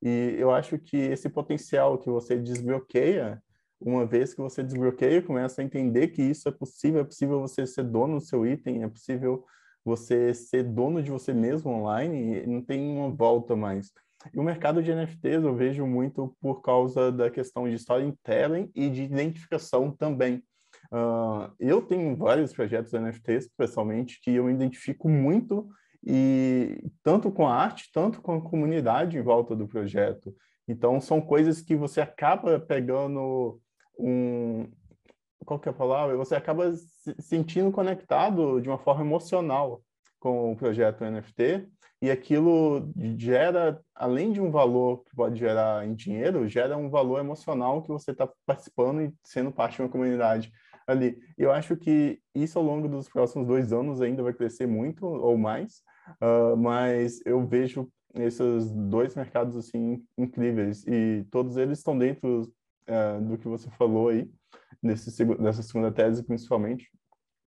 [0.03, 3.43] E eu acho que esse potencial que você desbloqueia,
[3.81, 7.67] uma vez que você desbloqueia, começa a entender que isso é possível, é possível você
[7.67, 9.45] ser dono do seu item, é possível
[9.85, 13.93] você ser dono de você mesmo online, não tem uma volta mais.
[14.33, 18.89] E o mercado de NFTs eu vejo muito por causa da questão de storytelling e
[18.89, 20.43] de identificação também.
[20.93, 25.67] Uh, eu tenho vários projetos NFTs, pessoalmente, que eu identifico muito
[26.05, 30.35] e tanto com a arte, tanto com a comunidade em volta do projeto.
[30.69, 33.59] Então, são coisas que você acaba pegando
[33.99, 34.69] um...
[35.47, 36.17] Qual que é a palavra?
[36.17, 39.83] Você acaba se sentindo conectado de uma forma emocional
[40.21, 41.69] com o projeto NFT
[42.03, 47.19] e aquilo gera, além de um valor que pode gerar em dinheiro, gera um valor
[47.19, 50.53] emocional que você está participando e sendo parte de uma comunidade
[50.87, 51.19] ali.
[51.37, 55.37] Eu acho que isso ao longo dos próximos dois anos ainda vai crescer muito ou
[55.37, 55.83] mais,
[56.21, 63.21] uh, mas eu vejo esses dois mercados assim incríveis e todos eles estão dentro uh,
[63.23, 64.31] do que você falou aí
[64.83, 66.91] nesse nessa segunda tese principalmente.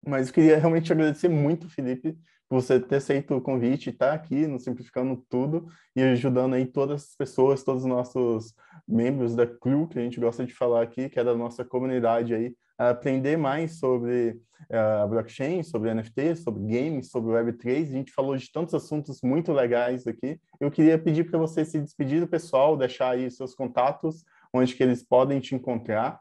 [0.06, 2.16] Mas eu queria realmente agradecer muito, Felipe,
[2.48, 5.66] por você ter aceito o convite estar aqui no Simplificando Tudo
[5.96, 8.54] e ajudando aí todas as pessoas, todos os nossos
[8.86, 12.34] membros da CRU, que a gente gosta de falar aqui, que é da nossa comunidade
[12.34, 14.38] aí, aprender mais sobre
[14.70, 17.82] uh, a blockchain, sobre NFT, sobre games, sobre Web3.
[17.82, 20.40] A gente falou de tantos assuntos muito legais aqui.
[20.60, 24.82] Eu queria pedir para você se despedir do pessoal, deixar aí seus contatos, onde que
[24.82, 26.20] eles podem te encontrar.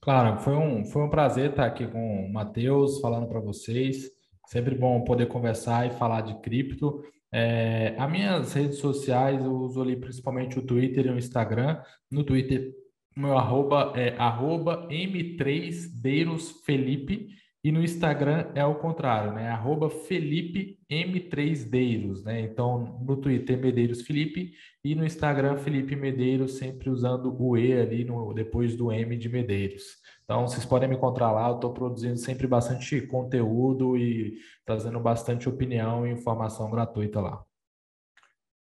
[0.00, 4.10] Claro, foi um, foi um prazer estar aqui com o Matheus, falando para vocês.
[4.46, 7.04] Sempre bom poder conversar e falar de cripto.
[7.32, 11.80] É, as minhas redes sociais, eu uso ali principalmente o Twitter e o Instagram.
[12.10, 12.72] No Twitter,
[13.16, 19.50] meu arroba é arroba M3DeirosFelipe e no Instagram é o contrário, né?
[19.50, 22.40] Arroba Felipe M3Deiros, né?
[22.40, 28.02] Então, no Twitter, Medeiros Felipe e no Instagram, Felipe Medeiros, sempre usando o E ali
[28.02, 29.98] no, depois do M de Medeiros.
[30.24, 35.46] Então, vocês podem me encontrar lá, eu estou produzindo sempre bastante conteúdo e trazendo bastante
[35.46, 37.44] opinião e informação gratuita lá.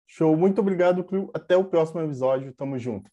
[0.06, 1.30] Show, muito obrigado, Cleo.
[1.32, 3.10] Até o próximo episódio, tamo junto.